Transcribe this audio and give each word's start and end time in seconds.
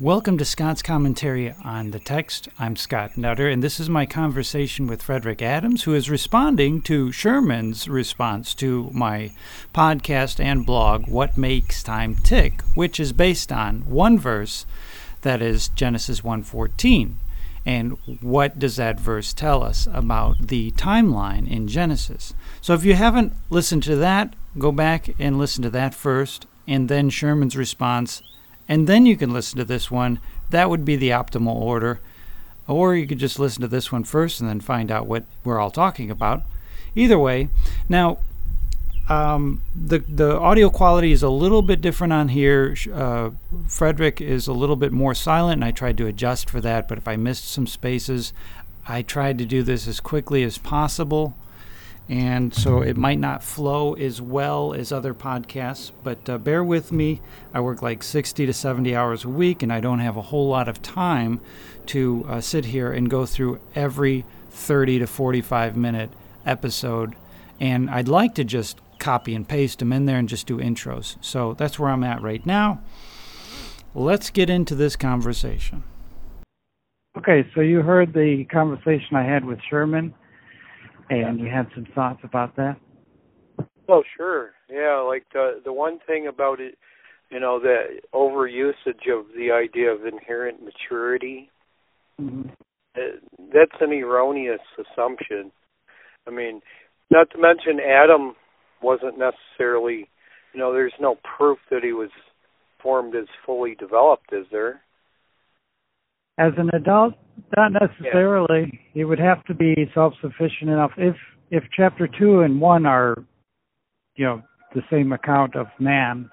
Welcome 0.00 0.38
to 0.38 0.44
Scott's 0.44 0.82
commentary 0.82 1.54
on 1.62 1.92
the 1.92 2.00
text. 2.00 2.48
I'm 2.58 2.74
Scott 2.74 3.16
Nutter, 3.16 3.48
and 3.48 3.62
this 3.62 3.78
is 3.78 3.88
my 3.88 4.06
conversation 4.06 4.88
with 4.88 5.00
Frederick 5.00 5.40
Adams, 5.40 5.84
who 5.84 5.94
is 5.94 6.10
responding 6.10 6.82
to 6.82 7.12
Sherman's 7.12 7.86
response 7.88 8.54
to 8.54 8.90
my 8.92 9.30
podcast 9.72 10.42
and 10.42 10.66
blog, 10.66 11.06
What 11.06 11.38
Makes 11.38 11.84
Time 11.84 12.16
Tick, 12.16 12.60
which 12.74 12.98
is 12.98 13.12
based 13.12 13.52
on 13.52 13.82
one 13.88 14.18
verse 14.18 14.66
that 15.22 15.40
is 15.40 15.68
Genesis 15.68 16.22
1:14. 16.24 17.14
And 17.64 17.96
what 18.20 18.58
does 18.58 18.74
that 18.74 18.98
verse 18.98 19.32
tell 19.32 19.62
us 19.62 19.86
about 19.92 20.48
the 20.48 20.72
timeline 20.72 21.48
in 21.48 21.68
Genesis? 21.68 22.34
So 22.60 22.74
if 22.74 22.84
you 22.84 22.94
haven't 22.94 23.32
listened 23.48 23.84
to 23.84 23.94
that, 23.94 24.34
go 24.58 24.72
back 24.72 25.14
and 25.20 25.38
listen 25.38 25.62
to 25.62 25.70
that 25.70 25.94
first, 25.94 26.46
and 26.66 26.88
then 26.88 27.10
Sherman's 27.10 27.56
response 27.56 28.22
and 28.68 28.86
then 28.86 29.06
you 29.06 29.16
can 29.16 29.32
listen 29.32 29.58
to 29.58 29.64
this 29.64 29.90
one. 29.90 30.18
That 30.50 30.70
would 30.70 30.84
be 30.84 30.96
the 30.96 31.10
optimal 31.10 31.54
order. 31.54 32.00
Or 32.66 32.94
you 32.94 33.06
could 33.06 33.18
just 33.18 33.38
listen 33.38 33.60
to 33.60 33.68
this 33.68 33.92
one 33.92 34.04
first 34.04 34.40
and 34.40 34.48
then 34.48 34.60
find 34.60 34.90
out 34.90 35.06
what 35.06 35.24
we're 35.44 35.58
all 35.58 35.70
talking 35.70 36.10
about. 36.10 36.42
Either 36.94 37.18
way, 37.18 37.50
now 37.88 38.18
um, 39.08 39.60
the 39.74 39.98
the 39.98 40.38
audio 40.38 40.70
quality 40.70 41.12
is 41.12 41.22
a 41.22 41.28
little 41.28 41.60
bit 41.60 41.82
different 41.82 42.12
on 42.12 42.28
here. 42.28 42.74
Uh, 42.92 43.30
Frederick 43.68 44.20
is 44.20 44.46
a 44.46 44.52
little 44.52 44.76
bit 44.76 44.92
more 44.92 45.14
silent, 45.14 45.54
and 45.54 45.64
I 45.64 45.72
tried 45.72 45.98
to 45.98 46.06
adjust 46.06 46.48
for 46.48 46.60
that. 46.62 46.88
But 46.88 46.96
if 46.96 47.06
I 47.06 47.16
missed 47.16 47.46
some 47.50 47.66
spaces, 47.66 48.32
I 48.88 49.02
tried 49.02 49.36
to 49.38 49.44
do 49.44 49.62
this 49.62 49.86
as 49.86 50.00
quickly 50.00 50.42
as 50.42 50.56
possible 50.56 51.34
and 52.08 52.54
so 52.54 52.82
it 52.82 52.96
might 52.96 53.18
not 53.18 53.42
flow 53.42 53.94
as 53.94 54.20
well 54.20 54.74
as 54.74 54.92
other 54.92 55.14
podcasts. 55.14 55.90
But 56.02 56.28
uh, 56.28 56.38
bear 56.38 56.62
with 56.62 56.92
me. 56.92 57.20
I 57.54 57.60
work 57.60 57.80
like 57.80 58.02
60 58.02 58.44
to 58.46 58.52
70 58.52 58.94
hours 58.94 59.24
a 59.24 59.28
week, 59.28 59.62
and 59.62 59.72
I 59.72 59.80
don't 59.80 60.00
have 60.00 60.16
a 60.16 60.22
whole 60.22 60.48
lot 60.48 60.68
of 60.68 60.82
time 60.82 61.40
to 61.86 62.24
uh, 62.28 62.40
sit 62.40 62.66
here 62.66 62.92
and 62.92 63.08
go 63.08 63.24
through 63.24 63.60
every 63.74 64.24
30 64.50 65.00
to 65.00 65.06
45 65.06 65.76
minute 65.76 66.10
episode. 66.44 67.14
And 67.58 67.88
I'd 67.88 68.08
like 68.08 68.34
to 68.34 68.44
just 68.44 68.78
copy 68.98 69.34
and 69.34 69.48
paste 69.48 69.78
them 69.78 69.92
in 69.92 70.04
there 70.04 70.18
and 70.18 70.28
just 70.28 70.46
do 70.46 70.58
intros. 70.58 71.16
So 71.22 71.54
that's 71.54 71.78
where 71.78 71.90
I'm 71.90 72.04
at 72.04 72.20
right 72.20 72.44
now. 72.44 72.80
Let's 73.94 74.28
get 74.28 74.50
into 74.50 74.74
this 74.74 74.96
conversation. 74.96 75.84
Okay, 77.16 77.46
so 77.54 77.60
you 77.60 77.80
heard 77.80 78.12
the 78.12 78.44
conversation 78.50 79.16
I 79.16 79.22
had 79.22 79.44
with 79.44 79.60
Sherman 79.70 80.12
and 81.10 81.38
you 81.40 81.46
had 81.46 81.66
some 81.74 81.86
thoughts 81.94 82.20
about 82.22 82.56
that? 82.56 82.76
Oh, 83.88 84.02
sure. 84.16 84.52
Yeah, 84.70 85.00
like 85.00 85.24
the 85.32 85.60
the 85.64 85.72
one 85.72 85.98
thing 86.06 86.26
about 86.26 86.60
it, 86.60 86.76
you 87.30 87.40
know, 87.40 87.60
the 87.60 88.00
overusage 88.14 89.10
of 89.12 89.26
the 89.36 89.50
idea 89.52 89.90
of 89.90 90.06
inherent 90.06 90.60
maturity. 90.62 91.50
Mm-hmm. 92.20 92.48
Uh, 92.96 93.18
that's 93.52 93.80
an 93.80 93.92
erroneous 93.92 94.60
assumption. 94.78 95.50
I 96.26 96.30
mean, 96.30 96.62
not 97.10 97.30
to 97.30 97.38
mention 97.38 97.80
Adam 97.80 98.34
wasn't 98.82 99.18
necessarily, 99.18 100.08
you 100.52 100.60
know, 100.60 100.72
there's 100.72 100.94
no 101.00 101.16
proof 101.36 101.58
that 101.70 101.82
he 101.82 101.92
was 101.92 102.10
formed 102.82 103.14
as 103.16 103.26
fully 103.44 103.74
developed, 103.74 104.32
is 104.32 104.46
there? 104.52 104.80
As 106.38 106.52
an 106.56 106.70
adult, 106.74 107.14
not 107.56 107.72
necessarily. 107.72 108.70
Yeah. 108.72 108.78
He 108.92 109.04
would 109.04 109.20
have 109.20 109.44
to 109.44 109.54
be 109.54 109.74
self-sufficient 109.94 110.68
enough. 110.70 110.90
If 110.96 111.16
if 111.50 111.62
chapter 111.76 112.08
two 112.08 112.40
and 112.40 112.60
one 112.60 112.86
are, 112.86 113.14
you 114.16 114.24
know, 114.24 114.42
the 114.74 114.82
same 114.90 115.12
account 115.12 115.54
of 115.54 115.66
man. 115.78 116.30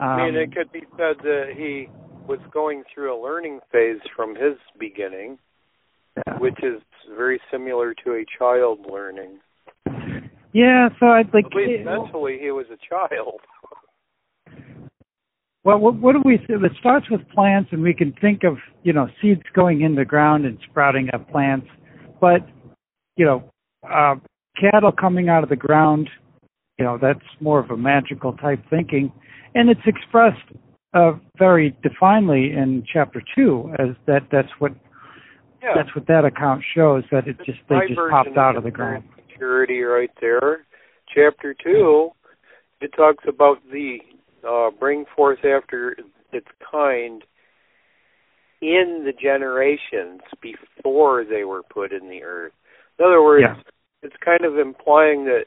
Um, 0.00 0.08
I 0.08 0.26
mean, 0.26 0.34
it 0.34 0.44
um, 0.44 0.50
could 0.50 0.72
be 0.72 0.82
said 0.96 1.16
that 1.22 1.52
he 1.56 1.88
was 2.26 2.40
going 2.52 2.82
through 2.92 3.16
a 3.16 3.18
learning 3.22 3.60
phase 3.70 4.00
from 4.16 4.34
his 4.34 4.56
beginning, 4.78 5.38
yeah. 6.26 6.38
which 6.38 6.58
is 6.62 6.82
very 7.16 7.40
similar 7.50 7.94
to 8.04 8.12
a 8.12 8.24
child 8.38 8.80
learning. 8.90 9.38
Yeah, 10.52 10.88
so 10.98 11.06
I'd 11.06 11.32
like. 11.32 11.46
At 11.46 11.54
least 11.54 11.84
mentally, 11.84 12.38
he 12.40 12.50
was 12.50 12.66
a 12.72 12.78
child. 12.88 13.40
Well, 15.64 15.78
what, 15.78 15.94
what 15.94 16.12
do 16.14 16.22
we 16.24 16.38
say? 16.38 16.54
It 16.54 16.72
starts 16.80 17.08
with 17.08 17.20
plants, 17.28 17.70
and 17.72 17.82
we 17.82 17.94
can 17.94 18.12
think 18.20 18.42
of 18.44 18.58
you 18.82 18.92
know 18.92 19.08
seeds 19.20 19.42
going 19.54 19.82
in 19.82 19.94
the 19.94 20.04
ground 20.04 20.44
and 20.44 20.58
sprouting 20.68 21.08
up 21.12 21.30
plants, 21.30 21.66
but 22.20 22.40
you 23.16 23.24
know, 23.24 23.44
uh, 23.88 24.16
cattle 24.60 24.92
coming 24.92 25.28
out 25.28 25.42
of 25.42 25.48
the 25.48 25.56
ground, 25.56 26.08
you 26.78 26.84
know, 26.84 26.98
that's 27.00 27.24
more 27.40 27.60
of 27.60 27.70
a 27.70 27.76
magical 27.76 28.32
type 28.34 28.60
thinking, 28.70 29.12
and 29.54 29.68
it's 29.70 29.80
expressed 29.86 30.38
uh, 30.94 31.12
very 31.38 31.76
definedly 31.84 32.56
in 32.56 32.84
chapter 32.92 33.22
two 33.34 33.72
as 33.78 33.88
that 34.06 34.22
that's 34.30 34.48
what 34.58 34.72
yeah. 35.62 35.72
that's 35.74 35.94
what 35.94 36.06
that 36.06 36.24
account 36.24 36.62
shows 36.74 37.04
that 37.10 37.26
it 37.26 37.36
just 37.46 37.58
they 37.68 37.76
just 37.88 38.00
popped 38.10 38.36
out 38.36 38.56
of 38.56 38.64
the 38.64 38.70
ground. 38.70 39.04
Security 39.30 39.80
right 39.82 40.10
there. 40.20 40.66
Chapter 41.14 41.54
two, 41.54 42.10
it 42.80 42.92
talks 42.96 43.24
about 43.28 43.58
the 43.70 43.98
uh, 44.48 44.70
bring 44.78 45.04
forth 45.14 45.40
after 45.44 45.96
its 46.32 46.46
kind 46.70 47.22
in 48.60 49.04
the 49.04 49.12
generations 49.12 50.20
before 50.40 51.24
they 51.24 51.44
were 51.44 51.62
put 51.62 51.92
in 51.92 52.08
the 52.08 52.22
earth. 52.22 52.52
In 52.98 53.04
other 53.04 53.22
words, 53.22 53.44
yeah. 53.46 53.62
it's 54.02 54.16
kind 54.24 54.44
of 54.44 54.58
implying 54.58 55.24
that 55.24 55.44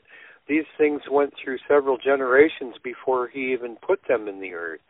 these 0.48 0.66
things 0.78 1.02
went 1.10 1.34
through 1.42 1.58
several 1.68 1.98
generations 1.98 2.76
before 2.84 3.28
he 3.28 3.54
even 3.54 3.78
put 3.86 4.00
them 4.08 4.28
in 4.28 4.42
the 4.42 4.54
earth. 4.54 4.82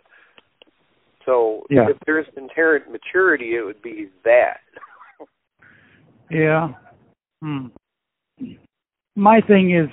So 1.26 1.64
yeah. 1.70 1.88
if 1.90 1.98
there's 2.06 2.28
inherent 2.36 2.86
maturity, 2.92 3.56
it 3.56 3.66
would 3.66 3.82
be 3.82 4.10
that. 4.24 4.60
yeah. 6.30 6.70
Hmm. 7.42 7.68
My 9.16 9.40
thing 9.42 9.76
is 9.76 9.90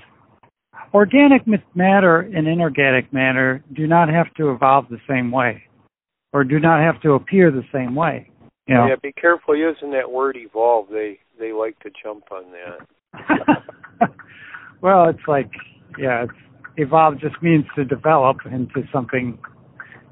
Organic 0.95 1.43
matter 1.75 2.21
and 2.21 2.47
inorganic 2.47 3.13
matter 3.13 3.63
do 3.75 3.87
not 3.87 4.09
have 4.09 4.33
to 4.35 4.51
evolve 4.51 4.87
the 4.91 5.01
same 5.09 5.31
way, 5.31 5.63
or 6.33 6.45
do 6.45 6.59
not 6.59 6.81
have 6.81 7.01
to 7.03 7.13
appear 7.13 7.51
the 7.51 7.65
same 7.73 7.95
way. 7.95 8.31
You 8.67 8.75
know? 8.75 8.87
Yeah, 8.87 8.97
be 9.03 9.13
careful 9.13 9.57
using 9.57 9.91
that 9.93 10.11
word 10.11 10.37
evolve. 10.37 10.89
They 10.91 11.19
they 11.39 11.53
like 11.53 11.79
to 11.81 11.91
jump 12.03 12.25
on 12.31 12.45
that. 12.53 14.11
well, 14.81 15.09
it's 15.09 15.27
like 15.27 15.51
yeah, 15.99 16.25
it's 16.25 16.33
evolve 16.77 17.21
just 17.21 17.43
means 17.43 17.65
to 17.77 17.85
develop 17.85 18.39
into 18.47 18.87
something 18.93 19.39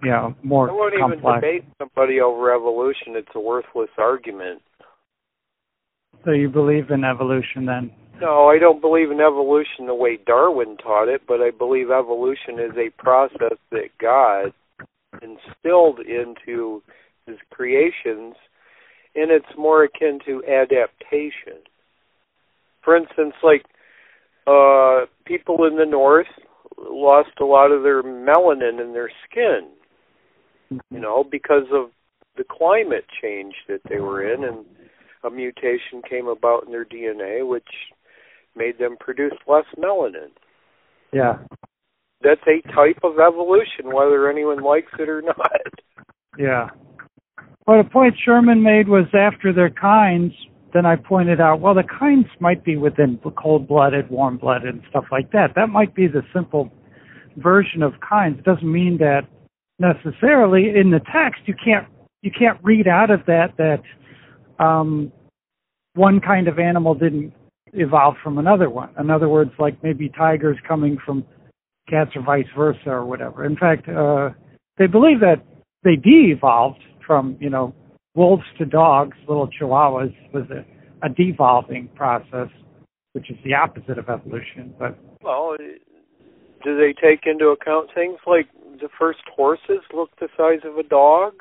you 0.03 0.11
know 0.11 0.35
more 0.43 0.71
I 0.71 0.73
won't 0.73 0.95
complex. 0.99 1.45
even 1.45 1.61
debate 1.61 1.65
somebody 1.79 2.21
over 2.21 2.55
evolution. 2.55 3.17
It's 3.17 3.29
a 3.35 3.41
worthless 3.41 3.91
argument. 3.99 4.63
So 6.25 6.33
you 6.33 6.49
believe 6.49 6.91
in 6.91 7.05
evolution 7.05 7.67
then? 7.67 7.91
No, 8.21 8.49
I 8.49 8.59
don't 8.59 8.83
believe 8.83 9.11
in 9.11 9.21
evolution 9.21 9.87
the 9.87 9.95
way 9.95 10.19
Darwin 10.27 10.77
taught 10.77 11.09
it, 11.09 11.23
but 11.27 11.41
I 11.41 11.51
believe 11.51 11.91
evolution 11.91 12.59
is 12.59 12.77
a 12.77 12.91
process 13.03 13.57
that 13.71 13.89
God 13.99 14.53
instilled 15.23 16.01
into 16.01 16.83
his 17.27 17.37
creations, 17.51 18.35
and 19.15 19.31
it's 19.31 19.57
more 19.57 19.85
akin 19.85 20.19
to 20.27 20.43
adaptation. 20.45 21.63
For 22.85 22.97
instance, 22.97 23.35
like 23.43 23.65
uh 24.47 25.07
people 25.25 25.65
in 25.65 25.77
the 25.77 25.87
north 25.87 26.27
lost 26.79 27.31
a 27.41 27.45
lot 27.45 27.73
of 27.73 27.83
their 27.83 28.03
melanin 28.03 28.83
in 28.83 28.93
their 28.93 29.11
skin, 29.29 29.71
you 30.91 31.01
know, 31.01 31.25
because 31.25 31.67
of 31.73 31.91
the 32.37 32.45
climate 32.45 33.05
change 33.23 33.55
that 33.69 33.81
they 33.89 33.99
were 33.99 34.23
in 34.23 34.45
and 34.45 34.65
a 35.25 35.31
mutation 35.31 36.01
came 36.09 36.27
about 36.27 36.65
in 36.65 36.73
their 36.73 36.87
DNA 36.87 37.47
which 37.47 37.69
made 38.57 38.79
them 38.79 38.97
produce 38.99 39.33
less 39.47 39.65
melanin. 39.79 40.31
Yeah. 41.13 41.39
That's 42.23 42.41
a 42.47 42.61
type 42.73 42.99
of 43.03 43.19
evolution, 43.19 43.93
whether 43.93 44.31
anyone 44.31 44.63
likes 44.63 44.93
it 44.99 45.09
or 45.09 45.23
not. 45.23 45.73
Yeah. 46.39 46.69
Well, 47.67 47.83
the 47.83 47.89
point 47.89 48.15
Sherman 48.25 48.63
made 48.63 48.89
was 48.89 49.07
after 49.15 49.53
their 49.53 49.71
kinds, 49.71 50.33
then 50.73 50.87
I 50.87 50.97
pointed 50.97 51.41
out, 51.41 51.61
well, 51.61 51.75
the 51.75 51.83
kinds 51.83 52.27
might 52.39 52.65
be 52.65 52.77
within 52.77 53.19
cold-blooded, 53.37 54.11
warm-blooded, 54.11 54.75
and 54.75 54.83
stuff 54.91 55.05
like 55.11 55.33
that. 55.33 55.55
That 55.57 55.69
might 55.69 55.95
be 55.95 56.07
the 56.07 56.23
simple 56.33 56.71
version 57.37 57.83
of 57.83 57.93
kinds. 58.07 58.39
It 58.39 58.45
doesn't 58.45 58.71
mean 58.71 58.99
that 58.99 59.23
necessarily 59.79 60.73
in 60.77 60.91
the 60.91 61.01
text 61.13 61.41
you 61.47 61.55
can't 61.55 61.87
you 62.23 62.31
can't 62.31 62.59
read 62.63 62.87
out 62.87 63.11
of 63.11 63.25
that 63.27 63.55
that 63.57 63.83
um, 64.63 65.11
one 65.95 66.21
kind 66.21 66.49
of 66.49 66.59
animal 66.59 66.95
didn't 66.95 67.33
evolved 67.73 68.19
from 68.23 68.39
another 68.39 68.71
one. 68.71 68.91
In 68.99 69.11
other 69.11 69.29
words, 69.29 69.51
like 69.59 69.83
maybe 69.83 70.09
tigers 70.09 70.57
coming 70.67 70.99
from 71.05 71.25
cats 71.89 72.11
or 72.15 72.23
vice 72.23 72.47
versa 72.57 72.89
or 72.89 73.05
whatever. 73.05 73.45
In 73.45 73.57
fact, 73.57 73.89
uh, 73.89 74.31
they 74.79 74.87
believe 74.87 75.21
that 75.21 75.43
they 75.83 75.97
de-evolved 75.97 76.81
from, 77.07 77.37
you 77.41 77.51
know, 77.51 77.75
wolves 78.15 78.45
to 78.59 78.65
dogs, 78.65 79.17
little 79.29 79.49
chihuahuas 79.49 80.15
was 80.33 80.45
a, 80.51 80.65
a 81.07 81.09
devolving 81.09 81.89
process, 81.95 82.49
which 83.13 83.31
is 83.31 83.37
the 83.45 83.55
opposite 83.55 83.99
of 83.99 84.09
evolution. 84.09 84.75
But 84.79 84.99
well, 85.23 85.57
do 85.59 86.77
they 86.77 86.93
take 86.93 87.21
into 87.27 87.49
account 87.49 87.91
things 87.95 88.19
like 88.27 88.47
the 88.81 88.89
first 88.99 89.21
horses 89.35 89.81
looked 89.93 90.21
the 90.21 90.29
size 90.37 90.61
of 90.65 90.77
a 90.77 90.83
dog? 90.83 91.35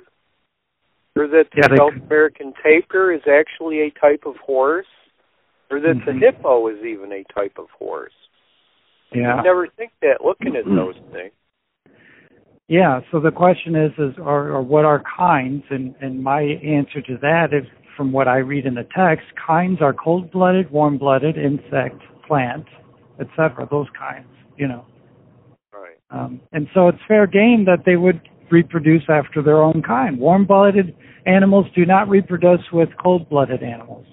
or 1.20 1.28
that 1.28 1.46
the 1.52 1.68
Yeah, 1.70 1.78
South 1.78 2.02
American 2.08 2.54
tapir 2.64 3.12
is 3.12 3.22
actually 3.28 3.82
a 3.82 3.92
type 3.92 4.24
of 4.26 4.36
horse, 4.38 4.88
or 5.72 5.80
that 5.80 6.06
the 6.06 6.12
Mhm. 6.12 6.20
hippo 6.20 6.68
is 6.68 6.84
even 6.84 7.12
a 7.12 7.24
type 7.26 7.58
of 7.58 7.70
horse. 7.72 8.14
Yeah. 9.12 9.38
You 9.38 9.44
never 9.44 9.68
think 9.68 9.92
that 10.02 10.24
looking 10.24 10.56
at 10.56 10.66
those 10.66 10.96
things. 11.12 11.32
Yeah. 12.68 13.02
So 13.12 13.20
the 13.20 13.32
question 13.32 13.76
is, 13.76 13.92
is 13.98 14.18
or, 14.20 14.50
or 14.50 14.62
what 14.62 14.86
are 14.86 15.00
kinds? 15.18 15.64
And 15.70 15.96
and 16.02 16.24
my 16.24 16.42
answer 16.42 17.02
to 17.02 17.18
that 17.18 17.54
is, 17.54 17.66
from 17.98 18.12
what 18.12 18.28
I 18.28 18.38
read 18.38 18.66
in 18.66 18.76
the 18.76 18.86
text, 18.96 19.26
kinds 19.36 19.82
are 19.82 19.94
cold-blooded, 19.94 20.70
warm-blooded, 20.72 21.38
insect, 21.38 22.02
plant, 22.28 22.66
etc. 23.20 23.68
Those 23.70 23.90
kinds. 23.98 24.28
You 24.58 24.68
know. 24.68 24.86
Right. 25.74 25.98
Um, 26.12 26.40
and 26.52 26.68
so 26.74 26.88
it's 26.88 27.02
fair 27.08 27.26
game 27.26 27.66
that 27.66 27.86
they 27.86 27.96
would 27.96 28.22
reproduce 28.52 29.04
after 29.10 29.42
their 29.42 29.62
own 29.62 29.82
kind. 29.82 30.20
Warm-blooded 30.20 30.96
animals 31.26 31.66
do 31.76 31.86
not 31.86 32.08
reproduce 32.10 32.72
with 32.72 32.90
cold-blooded 33.02 33.64
animals, 33.64 34.06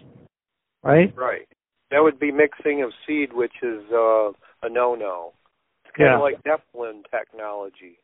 right? 0.87 1.13
Right. 1.17 1.47
That 1.91 2.03
would 2.03 2.19
be 2.19 2.33
mixing 2.33 2.83
of 2.83 2.91
seed, 3.07 3.33
which 3.33 3.53
is 3.63 3.83
uh, 3.93 4.31
a 4.63 4.69
no-no. 4.71 5.33
It's 5.85 5.95
kind 5.97 6.09
Yeah. 6.09 6.15
of 6.17 6.21
like 6.23 6.43
Nephilim 6.45 7.03
technology. 7.11 7.99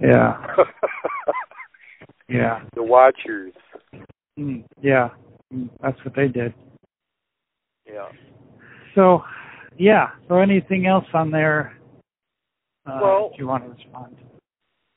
Yeah, 0.00 0.54
yeah, 2.28 2.60
the 2.74 2.82
Watchers. 2.84 3.52
mm, 4.38 4.62
yeah. 4.80 5.08
Mm, 5.52 5.68
that's 5.82 5.98
what 6.04 6.14
they 6.14 6.28
did. 6.28 6.54
Yeah. 7.84 8.08
So, 8.94 9.24
yeah. 9.76 10.10
So 10.28 10.38
anything 10.38 10.86
else 10.86 11.06
on 11.14 11.30
there? 11.32 11.76
Uh, 12.86 13.00
Well- 13.02 13.30
do 13.30 13.36
you 13.38 13.48
want 13.48 13.64
to 13.64 13.70
respond? 13.70 14.16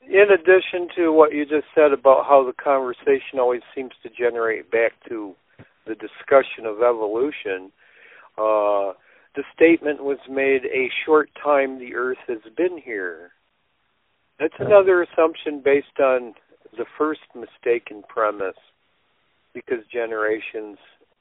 In 0.04 0.30
addition 0.30 0.88
to 0.96 1.10
what 1.12 1.32
you 1.32 1.44
just 1.46 1.66
said 1.74 1.92
about 1.92 2.26
how 2.26 2.44
the 2.44 2.52
conversation 2.52 3.38
always 3.38 3.62
seems 3.74 3.92
to 4.02 4.10
generate 4.10 4.70
back 4.70 4.92
to 5.08 5.34
the 5.86 5.94
discussion 5.94 6.66
of 6.66 6.82
evolution, 6.82 7.72
uh, 8.38 8.92
the 9.34 9.44
statement 9.54 10.02
was 10.02 10.18
made 10.28 10.64
a 10.66 10.90
short 11.04 11.30
time 11.42 11.78
the 11.78 11.94
earth 11.94 12.18
has 12.28 12.40
been 12.56 12.78
here. 12.78 13.30
That's 14.38 14.54
another 14.58 15.02
assumption 15.02 15.60
based 15.64 15.98
on 16.00 16.34
the 16.76 16.86
first 16.98 17.20
mistaken 17.34 18.02
premise, 18.08 18.56
because 19.54 19.84
generations, 19.92 20.78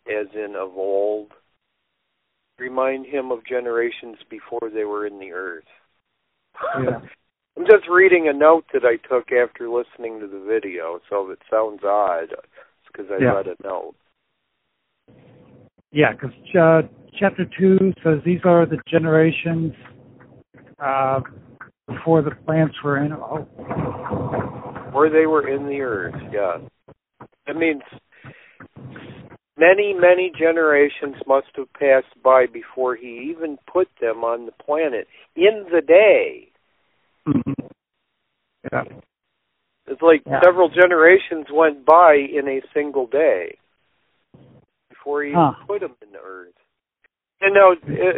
as 0.08 0.28
in 0.34 0.56
of 0.58 0.78
old, 0.78 1.32
remind 2.60 3.06
him 3.06 3.32
of 3.32 3.46
generations 3.46 4.18
before 4.30 4.70
they 4.74 4.86
were 4.86 5.06
in 5.06 5.20
the 5.20 5.32
earth. 5.32 5.66
Yeah. 6.80 7.00
I'm 7.58 7.66
just 7.66 7.90
reading 7.90 8.30
a 8.30 8.34
note 8.34 8.64
that 8.74 8.86
I 8.86 8.96
took 8.96 9.32
after 9.32 9.70
listening 9.70 10.20
to 10.22 10.28
the 10.28 10.40
video, 10.40 11.00
so 11.10 11.30
if 11.30 11.38
it 11.38 11.44
sounds 11.50 11.84
odd, 11.84 12.32
it's 12.32 12.88
because 12.88 13.12
I 13.12 13.18
Yeah. 13.20 13.34
read 13.34 13.48
a 13.48 13.56
note. 13.62 13.96
Yeah, 15.92 16.14
because 16.14 16.32
uh, 16.58 16.82
chapter 17.20 17.46
two 17.60 17.78
says 18.04 18.20
these 18.26 18.40
are 18.46 18.66
the 18.66 18.78
generations 18.90 19.74
uh, 20.80 21.20
before 21.88 22.22
the 22.22 22.32
plants 22.46 22.76
were 22.84 23.04
in. 23.04 23.12
Oh, 23.12 23.48
Or 24.94 25.10
they 25.10 25.26
were 25.26 25.48
in 25.48 25.68
the 25.68 25.82
earth, 25.82 26.16
yeah. 26.32 26.58
That 27.46 27.58
means 27.58 27.82
many, 29.58 29.94
many 29.94 30.32
generations 30.38 31.16
must 31.28 31.48
have 31.56 31.72
passed 31.74 32.22
by 32.24 32.46
before 32.46 32.96
he 32.96 33.34
even 33.36 33.58
put 33.72 33.90
them 34.00 34.24
on 34.24 34.46
the 34.46 34.54
planet 34.64 35.08
in 35.36 35.66
the 35.72 35.82
day. 35.82 36.48
mhm. 37.28 37.54
yeah, 38.72 38.84
It's 39.88 40.02
like 40.02 40.24
Yeah. 40.26 40.40
several 40.42 40.70
generations 40.70 41.48
went 41.52 41.86
by 41.86 42.16
in 42.16 42.48
a 42.48 42.62
single 42.74 43.08
day 43.08 43.58
before 45.02 45.24
he 45.24 45.34
Huh. 45.34 45.54
put 45.68 45.82
them 45.82 45.96
in 46.02 46.12
the 46.12 46.20
earth. 46.20 46.54
And 47.42 47.56
now, 47.56 47.72
uh, 47.72 48.14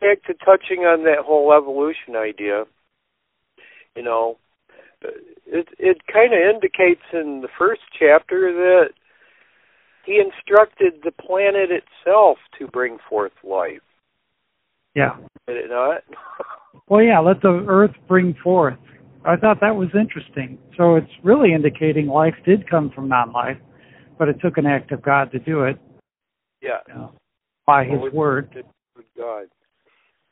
back 0.00 0.22
to 0.24 0.34
touching 0.44 0.80
on 0.80 1.04
that 1.04 1.18
whole 1.24 1.52
evolution 1.52 2.16
idea, 2.16 2.64
you 3.94 4.02
know, 4.02 4.36
it 5.46 5.68
it 5.78 6.06
kind 6.12 6.32
of 6.32 6.40
indicates 6.40 7.02
in 7.12 7.40
the 7.40 7.48
first 7.56 7.82
chapter 7.98 8.52
that 8.52 8.90
he 10.04 10.18
instructed 10.20 11.02
the 11.04 11.12
planet 11.12 11.70
itself 11.70 12.38
to 12.58 12.66
bring 12.66 12.98
forth 13.08 13.32
life. 13.44 13.82
yeah. 14.94 15.16
Did 15.46 15.56
it 15.56 15.70
not? 15.70 16.02
Well, 16.88 17.02
yeah. 17.02 17.18
Let 17.18 17.40
the 17.42 17.64
earth 17.68 17.94
bring 18.06 18.34
forth. 18.42 18.78
I 19.24 19.36
thought 19.36 19.60
that 19.60 19.74
was 19.76 19.88
interesting. 19.94 20.58
So 20.76 20.96
it's 20.96 21.10
really 21.22 21.52
indicating 21.52 22.06
life 22.06 22.34
did 22.46 22.68
come 22.68 22.90
from 22.90 23.08
non-life, 23.08 23.58
but 24.18 24.28
it 24.28 24.40
took 24.40 24.58
an 24.58 24.66
act 24.66 24.92
of 24.92 25.02
God 25.02 25.30
to 25.32 25.38
do 25.38 25.64
it 25.64 25.78
yeah. 26.60 26.78
you 26.88 26.94
know, 26.94 27.12
by 27.66 27.84
His 27.84 28.00
Well, 28.00 28.10
word. 28.12 28.64
God. 29.16 29.46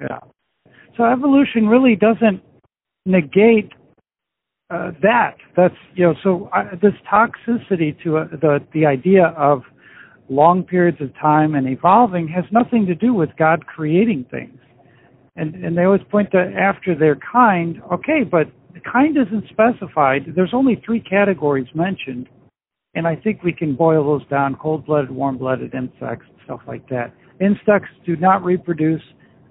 Yeah. 0.01 0.19
So 0.97 1.05
evolution 1.05 1.69
really 1.69 1.97
doesn't 1.97 2.43
negate 3.05 3.73
uh, 4.71 4.93
that. 5.03 5.37
That's 5.57 5.75
you 5.95 6.05
know. 6.07 6.15
So 6.23 6.51
uh, 6.55 6.75
this 6.83 6.95
toxicity 7.11 8.01
to 8.03 8.19
uh, 8.19 8.25
the 8.41 8.61
the 8.73 8.87
idea 8.87 9.27
of 9.37 9.63
long 10.29 10.65
periods 10.65 11.01
of 11.01 11.15
time 11.21 11.55
and 11.55 11.69
evolving 11.69 12.27
has 12.29 12.45
nothing 12.51 12.87
to 12.87 12.95
do 12.95 13.15
with 13.15 13.31
God 13.39 13.67
creating 13.67 14.27
things. 14.31 14.59
And 15.37 15.55
and 15.55 15.77
they 15.77 15.85
always 15.85 16.03
point 16.11 16.31
to 16.33 16.39
after 16.39 16.95
their 16.95 17.17
kind. 17.17 17.81
Okay, 17.93 18.25
but 18.25 18.49
the 18.75 18.81
kind 18.81 19.17
isn't 19.17 19.45
specified. 19.49 20.33
There's 20.35 20.53
only 20.53 20.83
three 20.85 21.01
categories 21.01 21.69
mentioned, 21.75 22.29
and 22.97 23.07
I 23.07 23.15
think 23.15 23.43
we 23.45 23.53
can 23.53 23.77
boil 23.77 24.05
those 24.05 24.27
down: 24.29 24.57
cold-blooded, 24.57 25.11
warm-blooded 25.11 25.75
insects, 25.75 26.27
stuff 26.45 26.61
like 26.67 26.89
that. 26.89 27.15
Insects 27.41 27.91
do 28.05 28.17
not 28.17 28.43
reproduce 28.43 29.03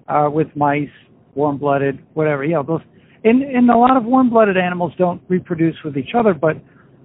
uh, 0.08 0.28
with 0.30 0.48
mice, 0.56 0.88
warm-blooded, 1.34 2.04
whatever. 2.14 2.44
Yeah, 2.44 2.62
those. 2.66 2.82
And 3.24 3.42
and 3.42 3.70
a 3.70 3.76
lot 3.76 3.96
of 3.96 4.04
warm-blooded 4.04 4.56
animals 4.56 4.92
don't 4.98 5.22
reproduce 5.28 5.76
with 5.84 5.96
each 5.96 6.14
other. 6.18 6.34
But 6.34 6.56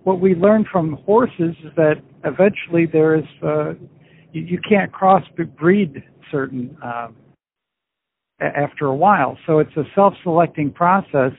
what 0.04 0.20
we 0.20 0.36
learn 0.36 0.66
from 0.72 0.94
horses 1.06 1.56
is 1.64 1.72
that 1.76 1.96
eventually 2.26 2.86
there 2.92 3.16
is 3.16 3.26
uh, 3.44 3.74
you, 4.32 4.42
you 4.42 4.60
can't 4.68 4.92
cross 4.92 5.24
breed 5.60 6.04
certain 6.32 6.76
a- 6.84 7.12
after 8.42 8.88
a 8.88 8.96
while. 8.96 9.38
So 9.46 9.60
it's 9.60 9.76
a 9.78 9.84
self-selecting 9.94 10.72
process. 10.72 11.34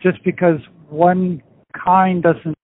Just 0.00 0.22
because 0.24 0.60
one 0.88 1.42
kind 1.84 2.22
doesn't 2.22 2.56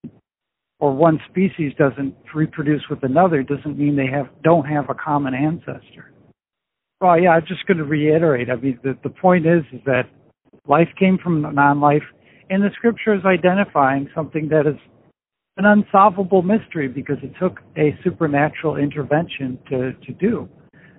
or 0.79 0.95
one 0.95 1.21
species 1.31 1.73
doesn't 1.79 2.15
reproduce 2.35 2.83
with 2.91 3.03
another 3.03 3.43
doesn't 3.43 3.79
mean 3.79 3.97
they 3.97 4.07
have 4.07 4.29
don't 4.43 4.67
have 4.67 4.91
a 4.91 4.95
common 4.95 5.35
ancestor. 5.35 6.13
Well, 7.01 7.19
yeah, 7.21 7.31
I'm 7.31 7.47
just 7.47 7.67
going 7.67 7.79
to 7.79 7.85
reiterate. 7.85 8.49
I 8.51 8.57
mean, 8.57 8.79
the, 8.83 8.97
the 9.03 9.11
point 9.11 9.47
is, 9.47 9.63
is 9.73 9.81
that 9.85 10.05
life 10.67 10.89
came 10.99 11.19
from 11.23 11.43
non-life, 11.55 12.03
and 12.49 12.63
the 12.63 12.71
scripture 12.75 13.15
is 13.15 13.25
identifying 13.25 14.09
something 14.15 14.49
that 14.49 14.67
is 14.67 14.79
an 15.59 15.65
unsolvable 15.65 16.43
mystery 16.43 16.89
because 16.89 17.17
it 17.23 17.33
took 17.41 17.61
a 17.77 17.97
supernatural 18.03 18.77
intervention 18.77 19.59
to, 19.69 19.93
to 20.07 20.13
do. 20.13 20.49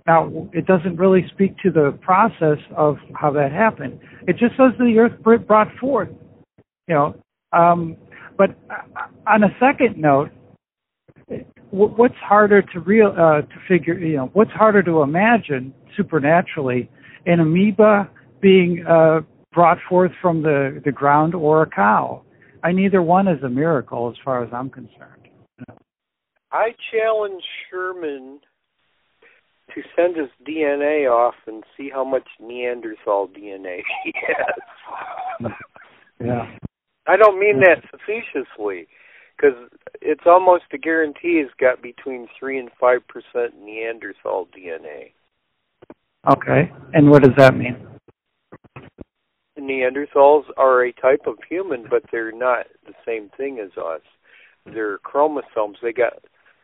Now, 0.06 0.50
it 0.54 0.66
doesn't 0.66 0.98
really 0.98 1.26
speak 1.34 1.58
to 1.64 1.72
the 1.72 1.98
process 2.02 2.60
of 2.76 2.98
how 3.14 3.32
that 3.32 3.52
happened. 3.52 4.00
It 4.28 4.38
just 4.38 4.56
says 4.56 4.72
the 4.80 4.98
earth 5.00 5.46
brought 5.48 5.68
forth, 5.80 6.10
you 6.88 6.96
know. 6.96 7.16
Um, 7.52 7.98
but 8.38 8.52
on 9.28 9.44
a 9.44 9.50
second 9.60 9.98
note, 9.98 10.30
what's 11.72 12.16
harder 12.16 12.62
to 12.62 12.80
real 12.80 13.14
uh, 13.18 13.42
to 13.42 13.56
figure? 13.68 13.98
You 13.98 14.18
know, 14.18 14.30
what's 14.34 14.52
harder 14.52 14.82
to 14.84 15.02
imagine 15.02 15.74
supernaturally 15.96 16.90
an 17.26 17.40
amoeba 17.40 18.10
being 18.42 18.86
uh, 18.88 19.22
brought 19.54 19.78
forth 19.90 20.12
from 20.22 20.42
the 20.44 20.82
the 20.84 20.92
ground 20.92 21.36
or 21.36 21.64
a 21.64 21.70
cow? 21.70 22.24
I 22.64 22.72
neither 22.72 23.02
one 23.02 23.28
is 23.28 23.42
a 23.44 23.50
miracle 23.50 24.10
as 24.10 24.16
far 24.24 24.44
as 24.44 24.50
I'm 24.54 24.70
concerned. 24.70 25.28
I 26.52 26.70
challenge 26.92 27.44
Sherman 27.70 28.40
to 29.76 29.82
send 29.96 30.16
his 30.16 30.30
DNA 30.48 31.10
off 31.10 31.36
and 31.46 31.64
see 31.76 31.90
how 31.94 32.06
much 32.06 32.28
Neanderthal 32.40 33.28
DNA 33.28 33.82
he 34.04 34.14
has. 34.28 35.52
Yeah. 36.20 36.50
I 37.06 37.16
don't 37.16 37.40
mean 37.40 37.62
that 37.62 37.84
facetiously, 37.92 38.88
because 39.38 39.56
it's 40.02 40.26
almost 40.26 40.64
a 40.74 40.78
guarantee 40.78 41.42
he's 41.42 41.54
got 41.60 41.82
between 41.82 42.28
three 42.40 42.58
and 42.60 42.70
five 42.80 43.02
percent 43.08 43.54
Neanderthal 43.62 44.48
DNA. 44.58 45.12
Okay. 46.30 46.72
And 46.94 47.10
what 47.10 47.24
does 47.24 47.34
that 47.38 47.56
mean? 47.56 47.88
Neanderthals 49.58 50.44
are 50.58 50.86
a 50.86 50.94
type 50.94 51.22
of 51.26 51.36
human, 51.50 51.86
but 51.90 52.04
they're 52.12 52.32
not 52.32 52.68
the 52.86 52.94
same 53.06 53.30
thing 53.38 53.60
as 53.60 53.72
us. 53.78 54.02
They're 54.66 54.98
chromosomes. 55.00 55.78
They 55.82 55.94
got 55.94 56.14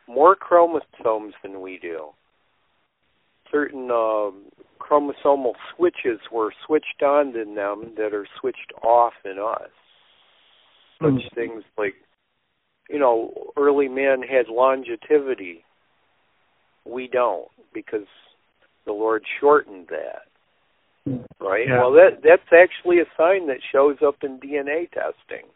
more 0.08 0.36
chromosomes 0.36 1.34
than 1.42 1.62
we 1.62 1.80
do. 1.82 2.10
Certain 3.52 3.90
um, 3.90 4.44
chromosomal 4.80 5.54
switches 5.76 6.20
were 6.32 6.54
switched 6.66 7.02
on 7.04 7.36
in 7.36 7.56
them 7.56 7.94
that 7.98 8.14
are 8.14 8.28
switched 8.40 8.74
off 8.84 9.14
in 9.26 9.38
us. 9.40 9.70
Such 11.02 11.12
Mm. 11.12 11.36
things 11.36 11.64
like 11.78 11.96
you 12.90 13.00
know, 13.00 13.34
early 13.58 13.88
men 13.88 14.22
had 14.22 14.48
longevity. 14.50 15.64
We 16.86 17.08
don't 17.08 17.48
because 17.74 18.08
the 18.86 18.92
Lord 18.92 19.24
shortened 19.40 19.88
that. 19.90 20.24
Right? 21.40 21.68
Yeah. 21.68 21.80
Well, 21.80 21.92
that 21.94 22.22
that's 22.24 22.42
actually 22.54 23.00
a 23.00 23.06
sign 23.18 23.48
that 23.48 23.58
shows 23.72 23.98
up 24.06 24.18
in 24.24 24.40
DNA 24.40 24.90
testing. 24.90 25.50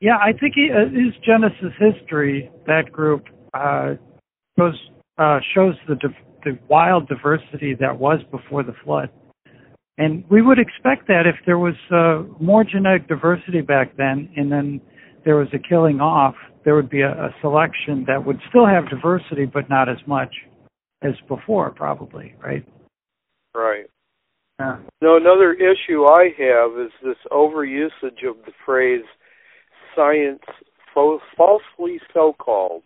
Yeah, 0.00 0.16
I 0.18 0.32
think 0.32 0.52
he, 0.54 0.68
uh, 0.70 0.86
Is 0.86 1.14
Genesis 1.24 1.72
History, 1.78 2.50
that 2.66 2.92
group, 2.92 3.24
uh, 3.54 3.94
goes 4.58 4.78
uh, 5.18 5.38
shows 5.54 5.74
the 5.88 5.94
div- 5.94 6.12
the 6.44 6.58
wild 6.68 7.08
diversity 7.08 7.74
that 7.80 7.98
was 7.98 8.20
before 8.30 8.62
the 8.62 8.74
flood, 8.84 9.08
and 9.98 10.24
we 10.30 10.42
would 10.42 10.58
expect 10.58 11.08
that 11.08 11.24
if 11.26 11.36
there 11.46 11.58
was 11.58 11.74
uh, 11.90 12.22
more 12.42 12.64
genetic 12.64 13.08
diversity 13.08 13.62
back 13.62 13.96
then, 13.96 14.28
and 14.36 14.52
then 14.52 14.80
there 15.24 15.36
was 15.36 15.48
a 15.54 15.58
killing 15.58 16.00
off, 16.00 16.34
there 16.64 16.74
would 16.74 16.90
be 16.90 17.00
a, 17.00 17.10
a 17.10 17.34
selection 17.40 18.04
that 18.06 18.24
would 18.24 18.38
still 18.48 18.66
have 18.66 18.88
diversity, 18.88 19.46
but 19.46 19.68
not 19.70 19.88
as 19.88 19.98
much 20.06 20.34
as 21.02 21.12
before, 21.28 21.70
probably, 21.70 22.34
right? 22.42 22.66
Right. 23.54 23.86
Yeah. 24.58 24.78
Now, 25.02 25.16
another 25.16 25.52
issue 25.52 26.04
I 26.04 26.30
have 26.38 26.78
is 26.78 26.92
this 27.02 27.16
overusage 27.30 28.26
of 28.28 28.36
the 28.44 28.52
phrase 28.64 29.04
science 29.94 30.42
fo- 30.94 31.20
falsely 31.36 32.00
so 32.12 32.34
called. 32.38 32.82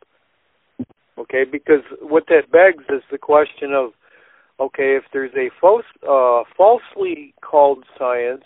Okay, 1.19 1.45
because 1.51 1.83
what 2.01 2.25
that 2.29 2.51
begs 2.51 2.85
is 2.89 3.03
the 3.11 3.19
question 3.19 3.73
of 3.75 3.91
okay, 4.61 4.97
if 4.97 5.05
there's 5.13 5.33
a 5.35 5.51
false, 5.61 5.85
uh, 6.09 6.43
falsely 6.57 7.35
called 7.43 7.85
science, 7.99 8.45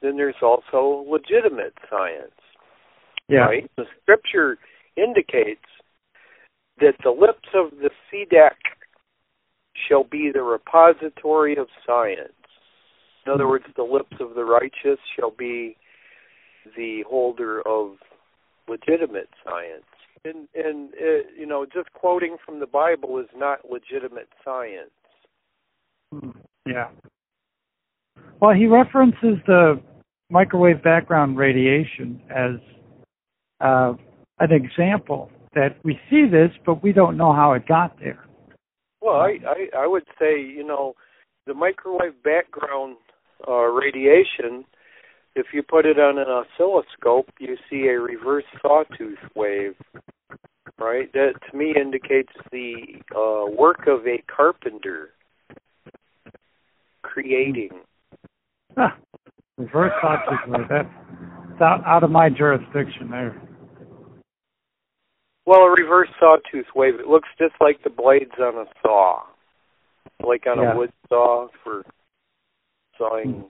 then 0.00 0.16
there's 0.16 0.36
also 0.42 1.04
legitimate 1.08 1.74
science. 1.90 2.32
Yeah. 3.28 3.40
Right? 3.40 3.70
The 3.76 3.84
scripture 4.00 4.58
indicates 4.96 5.60
that 6.80 6.94
the 7.02 7.10
lips 7.10 7.48
of 7.54 7.78
the 7.78 7.90
Sedeck 8.10 8.56
shall 9.88 10.04
be 10.04 10.30
the 10.32 10.42
repository 10.42 11.56
of 11.56 11.66
science. 11.86 12.32
In 13.26 13.32
other 13.32 13.48
words, 13.48 13.64
the 13.76 13.82
lips 13.82 14.16
of 14.20 14.34
the 14.34 14.44
righteous 14.44 14.98
shall 15.14 15.30
be 15.30 15.76
the 16.76 17.04
holder 17.08 17.60
of 17.66 17.96
legitimate 18.68 19.28
science. 19.44 19.84
And 20.24 20.48
and 20.54 20.90
uh, 20.94 21.28
you 21.38 21.46
know, 21.46 21.64
just 21.64 21.92
quoting 21.92 22.36
from 22.44 22.60
the 22.60 22.66
Bible 22.66 23.18
is 23.18 23.28
not 23.36 23.70
legitimate 23.70 24.28
science. 24.44 24.90
Yeah. 26.66 26.88
Well, 28.40 28.54
he 28.54 28.66
references 28.66 29.38
the 29.46 29.80
microwave 30.30 30.82
background 30.82 31.36
radiation 31.36 32.20
as 32.30 32.60
uh, 33.60 33.94
an 34.38 34.52
example 34.52 35.30
that 35.54 35.76
we 35.82 35.98
see 36.10 36.26
this, 36.30 36.50
but 36.64 36.82
we 36.82 36.92
don't 36.92 37.16
know 37.16 37.32
how 37.32 37.54
it 37.54 37.66
got 37.66 37.98
there. 37.98 38.24
Well, 39.00 39.16
I 39.16 39.38
I, 39.46 39.82
I 39.82 39.86
would 39.86 40.04
say 40.18 40.40
you 40.40 40.64
know 40.64 40.94
the 41.46 41.54
microwave 41.54 42.22
background 42.22 42.96
uh, 43.46 43.64
radiation. 43.64 44.64
If 45.34 45.46
you 45.52 45.62
put 45.62 45.86
it 45.86 45.98
on 45.98 46.18
an 46.18 46.26
oscilloscope, 46.28 47.30
you 47.38 47.56
see 47.70 47.86
a 47.86 48.00
reverse 48.00 48.44
sawtooth 48.60 49.18
wave, 49.36 49.74
right? 50.78 51.12
That 51.12 51.34
to 51.50 51.56
me 51.56 51.74
indicates 51.80 52.32
the 52.50 53.00
uh, 53.14 53.50
work 53.56 53.86
of 53.86 54.06
a 54.06 54.22
carpenter 54.34 55.10
creating. 57.12 57.70
Ah, 58.76 58.96
reverse 59.56 59.92
sawtooth 60.00 60.48
wave. 60.48 60.66
That's 60.68 61.62
out, 61.62 61.82
out 61.86 62.04
of 62.04 62.10
my 62.10 62.28
jurisdiction 62.28 63.10
there. 63.10 63.40
Well, 65.46 65.60
a 65.62 65.70
reverse 65.70 66.08
sawtooth 66.20 66.66
wave. 66.74 66.94
It 67.00 67.06
looks 67.06 67.28
just 67.38 67.54
like 67.60 67.82
the 67.82 67.90
blades 67.90 68.38
on 68.38 68.54
a 68.56 68.64
saw, 68.82 69.22
like 70.24 70.44
on 70.46 70.58
Yeah. 70.60 70.72
a 70.74 70.76
wood 70.76 70.92
saw 71.08 71.48
for 71.64 71.84
sawing 72.96 73.44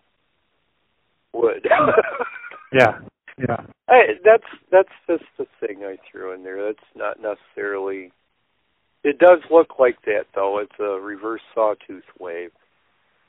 wood. 1.32 1.66
Yeah. 2.70 2.98
Yeah. 3.38 3.60
Hey, 3.88 4.18
that's 4.22 4.44
that's 4.70 4.92
just 5.08 5.24
the 5.38 5.46
thing 5.58 5.84
I 5.84 5.96
threw 6.10 6.34
in 6.34 6.44
there. 6.44 6.62
That's 6.66 6.86
not 6.94 7.16
necessarily. 7.18 8.12
It 9.04 9.18
does 9.18 9.38
look 9.50 9.78
like 9.78 9.96
that 10.04 10.24
though. 10.34 10.58
It's 10.58 10.78
a 10.78 11.00
reverse 11.00 11.40
sawtooth 11.54 12.04
wave. 12.20 12.50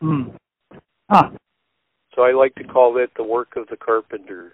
Hmm. 0.02 0.30
Ah. 1.10 1.32
So 2.16 2.24
I 2.24 2.32
like 2.32 2.56
to 2.56 2.64
call 2.64 2.98
it 2.98 3.12
the 3.16 3.24
work 3.24 3.56
of 3.56 3.68
the 3.68 3.78
carpenter. 3.78 4.54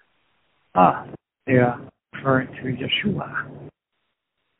Ah. 0.73 1.05
Yeah. 1.47 1.77
Referring 2.13 2.47
to 2.47 3.09
Yeshua. 3.09 3.69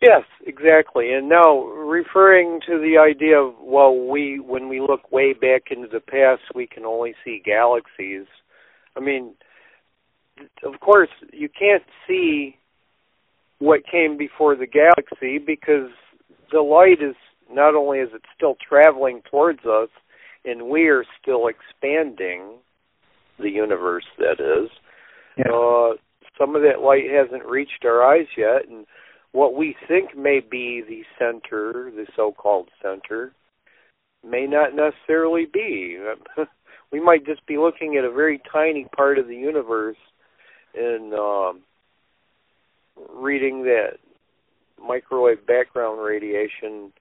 Yes, 0.01 0.23
exactly. 0.45 1.13
And 1.13 1.29
now 1.29 1.63
referring 1.63 2.59
to 2.67 2.77
the 2.77 2.97
idea 2.99 3.39
of 3.39 3.55
well, 3.59 3.95
we 3.95 4.39
when 4.39 4.69
we 4.69 4.79
look 4.79 5.11
way 5.11 5.33
back 5.33 5.71
into 5.71 5.87
the 5.87 5.99
past, 5.99 6.43
we 6.53 6.67
can 6.67 6.85
only 6.85 7.15
see 7.23 7.41
galaxies. 7.43 8.27
I 8.95 8.99
mean, 8.99 9.33
of 10.63 10.79
course, 10.79 11.09
you 11.31 11.49
can't 11.49 11.83
see 12.07 12.57
what 13.59 13.81
came 13.89 14.17
before 14.17 14.55
the 14.55 14.67
galaxy 14.67 15.37
because 15.39 15.89
the 16.51 16.61
light 16.61 17.01
is 17.01 17.15
not 17.51 17.73
only 17.73 17.99
is 17.99 18.09
it 18.13 18.21
still 18.35 18.57
traveling 18.67 19.21
towards 19.29 19.65
us, 19.65 19.89
and 20.45 20.69
we 20.69 20.87
are 20.87 21.03
still 21.21 21.47
expanding 21.47 22.59
the 23.39 23.49
universe. 23.49 24.05
That 24.17 24.39
is, 24.39 24.69
Yeah. 25.37 25.51
uh, 25.51 25.97
some 26.37 26.55
of 26.55 26.61
that 26.61 26.81
light 26.81 27.09
hasn't 27.09 27.45
reached 27.45 27.85
our 27.85 28.03
eyes 28.03 28.27
yet, 28.37 28.67
and 28.67 28.85
what 29.31 29.53
we 29.53 29.73
think 29.87 30.15
may 30.15 30.39
be 30.39 30.81
the 30.81 31.05
center, 31.17 31.91
the 31.91 32.07
so-called 32.15 32.69
center, 32.81 33.33
may 34.23 34.47
not 34.47 34.73
necessarily 34.73 35.45
be. 35.45 35.99
we 36.91 36.99
might 36.99 37.25
just 37.25 37.45
be 37.45 37.57
looking 37.57 37.97
at 37.97 38.05
a 38.05 38.11
very 38.11 38.39
tiny 38.51 38.85
part 38.95 39.17
of 39.17 39.27
the 39.27 39.35
universe 39.35 39.97
and 40.73 41.13
um, 41.13 41.61
reading 43.13 43.63
that 43.63 43.97
microwave 44.81 45.45
background 45.45 46.01
radiation 46.01 46.91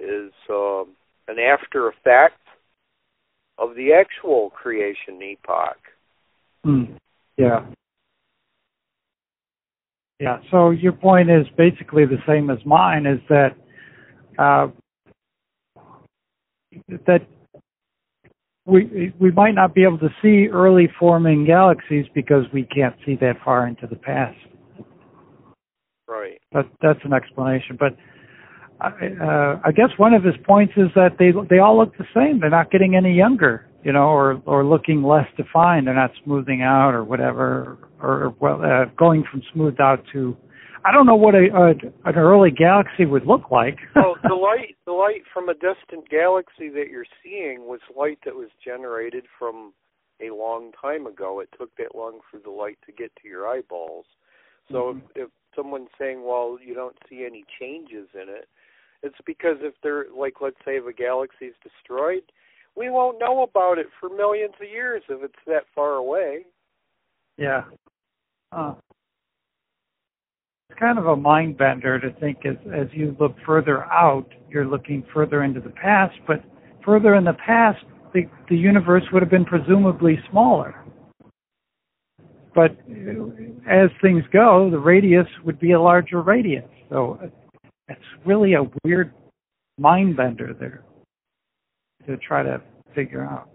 is 0.00 0.32
um, 0.50 0.88
after 1.72 1.88
effect 1.88 2.38
of 3.58 3.74
the 3.74 3.92
actual 3.92 4.50
creation 4.50 5.20
epoch. 5.22 5.78
Hmm. 6.64 6.84
Yeah. 7.36 7.66
Yeah. 10.20 10.38
So 10.50 10.70
your 10.70 10.92
point 10.92 11.30
is 11.30 11.46
basically 11.56 12.04
the 12.06 12.18
same 12.26 12.50
as 12.50 12.58
mine 12.64 13.06
is 13.06 13.20
that 13.28 13.56
uh, 14.38 14.68
that 17.06 17.26
we 18.64 19.12
we 19.18 19.30
might 19.32 19.54
not 19.54 19.74
be 19.74 19.82
able 19.82 19.98
to 19.98 20.10
see 20.22 20.48
early 20.48 20.88
forming 20.98 21.44
galaxies 21.44 22.06
because 22.14 22.44
we 22.52 22.64
can't 22.64 22.94
see 23.04 23.16
that 23.16 23.34
far 23.44 23.66
into 23.66 23.86
the 23.86 23.96
past. 23.96 24.38
Right. 26.06 26.40
But 26.52 26.68
that's 26.80 27.00
an 27.04 27.12
explanation. 27.12 27.76
But 27.78 27.96
uh, 28.82 29.60
I 29.64 29.72
guess 29.72 29.90
one 29.96 30.14
of 30.14 30.24
his 30.24 30.34
points 30.46 30.72
is 30.76 30.88
that 30.94 31.16
they 31.18 31.32
they 31.48 31.58
all 31.58 31.78
look 31.78 31.96
the 31.96 32.06
same. 32.14 32.40
They're 32.40 32.50
not 32.50 32.70
getting 32.70 32.96
any 32.96 33.14
younger, 33.14 33.68
you 33.84 33.92
know, 33.92 34.08
or 34.08 34.42
or 34.46 34.64
looking 34.64 35.02
less 35.02 35.26
defined. 35.36 35.86
They're 35.86 35.94
not 35.94 36.10
smoothing 36.24 36.62
out 36.62 36.90
or 36.94 37.04
whatever, 37.04 37.78
or, 38.00 38.08
or 38.26 38.34
well, 38.40 38.62
uh, 38.62 38.86
going 38.96 39.24
from 39.30 39.42
smoothed 39.52 39.80
out 39.80 40.02
to. 40.12 40.36
I 40.84 40.90
don't 40.90 41.06
know 41.06 41.14
what 41.14 41.34
a, 41.34 41.46
a 41.54 42.08
an 42.08 42.16
early 42.16 42.50
galaxy 42.50 43.04
would 43.04 43.26
look 43.26 43.50
like. 43.50 43.78
well, 43.94 44.16
the 44.22 44.34
light 44.34 44.76
the 44.86 44.92
light 44.92 45.22
from 45.32 45.48
a 45.48 45.54
distant 45.54 46.08
galaxy 46.10 46.68
that 46.70 46.88
you're 46.90 47.06
seeing 47.22 47.66
was 47.66 47.80
light 47.96 48.18
that 48.24 48.34
was 48.34 48.48
generated 48.64 49.24
from 49.38 49.72
a 50.20 50.34
long 50.34 50.72
time 50.80 51.06
ago. 51.06 51.40
It 51.40 51.50
took 51.58 51.74
that 51.76 51.94
long 51.94 52.20
for 52.30 52.38
the 52.38 52.50
light 52.50 52.78
to 52.86 52.92
get 52.92 53.12
to 53.22 53.28
your 53.28 53.46
eyeballs. 53.46 54.06
So 54.70 54.94
Mhm. 54.94 55.02
if, 55.14 55.24
if 55.24 55.30
someone's 55.54 55.90
saying, 55.98 56.24
"Well, 56.24 56.58
you 56.60 56.74
don't 56.74 56.96
see 57.08 57.24
any 57.24 57.44
changes 57.60 58.08
in 58.14 58.28
it," 58.28 58.48
it's 59.02 59.18
because 59.26 59.56
if 59.60 59.74
they're 59.82 60.06
like, 60.16 60.34
let's 60.40 60.56
say, 60.64 60.76
if 60.76 60.86
a 60.86 60.92
galaxy 60.92 61.46
is 61.46 61.54
destroyed, 61.62 62.22
we 62.76 62.90
won't 62.90 63.18
know 63.18 63.42
about 63.42 63.78
it 63.78 63.86
for 64.00 64.08
millions 64.08 64.54
of 64.60 64.68
years 64.68 65.02
if 65.08 65.22
it's 65.22 65.34
that 65.46 65.64
far 65.74 65.94
away. 65.94 66.46
Yeah. 67.36 67.64
Uh, 68.50 68.74
it's 70.70 70.78
kind 70.78 70.98
of 70.98 71.06
a 71.06 71.16
mind 71.16 71.58
bender 71.58 71.98
to 71.98 72.10
think 72.20 72.46
as 72.46 72.56
as 72.74 72.86
you 72.92 73.16
look 73.20 73.34
further 73.44 73.84
out, 73.84 74.26
you're 74.48 74.66
looking 74.66 75.04
further 75.12 75.42
into 75.42 75.60
the 75.60 75.70
past, 75.70 76.14
but 76.26 76.42
further 76.84 77.14
in 77.14 77.24
the 77.24 77.34
past, 77.34 77.84
the 78.14 78.22
the 78.48 78.56
universe 78.56 79.04
would 79.12 79.22
have 79.22 79.30
been 79.30 79.44
presumably 79.44 80.18
smaller. 80.30 80.74
But 82.54 82.76
as 83.68 83.88
things 84.02 84.24
go, 84.32 84.68
the 84.70 84.78
radius 84.78 85.26
would 85.44 85.58
be 85.58 85.72
a 85.72 85.80
larger 85.80 86.20
radius. 86.20 86.64
So 86.90 87.18
it's 87.88 88.00
really 88.24 88.54
a 88.54 88.64
weird 88.84 89.12
mind 89.78 90.16
bender 90.16 90.54
there 90.58 90.84
to 92.06 92.16
try 92.18 92.42
to 92.42 92.60
figure 92.94 93.24
out. 93.24 93.48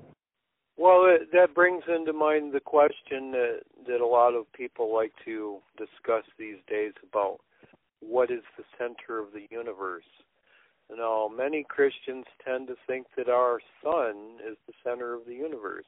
Well, 0.78 1.06
it, 1.06 1.32
that 1.34 1.56
brings 1.56 1.84
into 1.88 2.14
mind 2.14 2.54
the 2.54 2.60
question 2.60 3.32
that 3.32 3.62
that 3.88 4.02
a 4.02 4.06
lot 4.06 4.36
of 4.36 4.52
people 4.54 4.94
like 4.94 5.14
to 5.26 5.58
discuss 5.78 6.24
these 6.38 6.58
days 6.68 6.94
about 7.10 7.40
what 8.00 8.30
is 8.30 8.44
the 8.58 8.64
center 8.78 9.20
of 9.20 9.32
the 9.34 9.48
universe. 9.50 10.04
Now, 10.96 11.30
many 11.36 11.66
Christians 11.68 12.26
tend 12.46 12.68
to 12.68 12.76
think 12.86 13.08
that 13.18 13.28
our 13.28 13.60
sun 13.84 14.38
is 14.48 14.58
the 14.68 14.74
center 14.84 15.14
of 15.14 15.26
the 15.26 15.34
universe, 15.34 15.86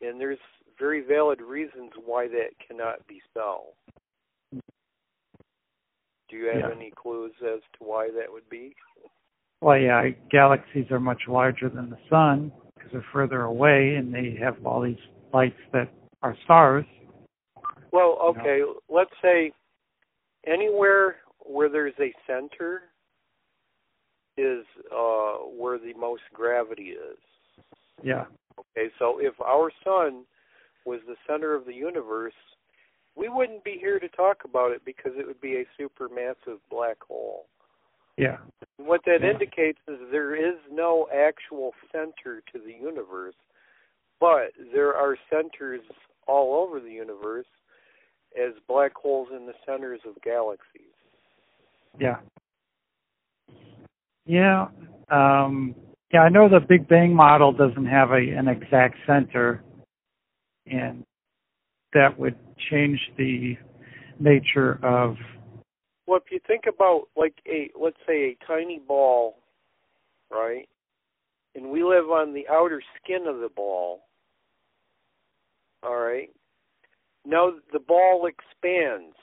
and 0.00 0.20
there's 0.20 0.38
very 0.78 1.02
valid 1.02 1.40
reasons 1.40 1.92
why 2.04 2.26
that 2.28 2.50
cannot 2.66 3.06
be 3.06 3.22
so. 3.32 3.74
Do 6.30 6.36
you 6.36 6.46
have 6.46 6.60
Yeah. 6.60 6.70
any 6.70 6.90
clues 6.92 7.34
as 7.42 7.60
to 7.72 7.84
why 7.84 8.10
that 8.12 8.32
would 8.32 8.48
be? 8.48 8.74
Well, 9.60 9.76
yeah, 9.76 10.08
galaxies 10.30 10.90
are 10.90 11.00
much 11.00 11.28
larger 11.28 11.68
than 11.68 11.90
the 11.90 11.98
sun 12.08 12.52
because 12.74 12.92
they're 12.92 13.02
further 13.12 13.42
away 13.42 13.96
and 13.96 14.14
they 14.14 14.30
have 14.36 14.64
all 14.64 14.80
these 14.80 15.00
lights 15.32 15.60
that 15.72 15.88
are 16.22 16.34
stars. 16.44 16.86
Well, 17.92 18.18
okay, 18.22 18.62
let's 18.88 19.14
say 19.20 19.52
anywhere 20.46 21.16
where 21.40 21.68
there's 21.68 21.98
a 21.98 22.14
center 22.26 22.82
is 24.36 24.64
uh 24.90 25.38
where 25.58 25.78
the 25.78 25.92
most 25.94 26.22
gravity 26.32 26.90
is. 26.92 27.18
Yeah. 28.02 28.26
Okay, 28.58 28.90
so 28.98 29.18
if 29.18 29.38
our 29.40 29.70
sun 29.84 30.24
was 30.86 31.00
the 31.06 31.16
center 31.26 31.54
of 31.54 31.66
the 31.66 31.74
universe, 31.74 32.34
we 33.16 33.28
wouldn't 33.28 33.64
be 33.64 33.76
here 33.78 33.98
to 33.98 34.08
talk 34.08 34.44
about 34.44 34.72
it 34.72 34.82
because 34.84 35.12
it 35.16 35.26
would 35.26 35.40
be 35.40 35.56
a 35.56 35.82
supermassive 35.82 36.58
black 36.70 37.02
hole. 37.02 37.46
Yeah. 38.16 38.38
And 38.78 38.86
what 38.86 39.04
that 39.06 39.22
Yeah. 39.22 39.30
indicates 39.30 39.80
is 39.88 39.98
there 40.10 40.34
is 40.34 40.58
no 40.70 41.08
actual 41.12 41.74
center 41.90 42.42
to 42.52 42.58
the 42.58 42.72
universe, 42.72 43.36
but 44.18 44.52
there 44.72 44.94
are 44.94 45.16
centers 45.28 45.82
all 46.26 46.54
over 46.62 46.80
the 46.80 46.92
universe 46.92 47.46
as 48.36 48.52
black 48.68 48.94
holes 48.94 49.30
in 49.32 49.46
the 49.46 49.54
centers 49.64 50.00
of 50.04 50.20
galaxies. 50.22 50.94
Yeah. 51.98 52.20
Yeah. 54.26 54.68
Um, 55.08 55.74
yeah, 56.12 56.22
I 56.22 56.28
know 56.28 56.48
the 56.48 56.60
Big 56.60 56.86
Bang 56.88 57.14
model 57.14 57.52
doesn't 57.52 57.86
have 57.86 58.10
a, 58.10 58.30
an 58.30 58.48
exact 58.48 58.96
center, 59.06 59.62
and 60.66 61.04
that 61.92 62.18
would 62.18 62.36
change 62.70 62.98
the 63.16 63.56
nature 64.18 64.78
of. 64.82 65.16
Well, 66.06 66.20
if 66.24 66.30
you 66.32 66.40
think 66.46 66.64
about 66.66 67.08
like 67.16 67.34
a 67.46 67.70
let's 67.80 67.96
say 68.06 68.30
a 68.30 68.46
tiny 68.46 68.78
ball, 68.78 69.38
right? 70.30 70.68
And 71.54 71.70
we 71.70 71.82
live 71.82 72.10
on 72.10 72.32
the 72.32 72.46
outer 72.48 72.82
skin 73.02 73.26
of 73.26 73.40
the 73.40 73.48
ball. 73.48 74.02
All 75.82 75.96
right. 75.96 76.30
Now 77.24 77.52
the 77.72 77.78
ball 77.78 78.26
expands. 78.26 79.16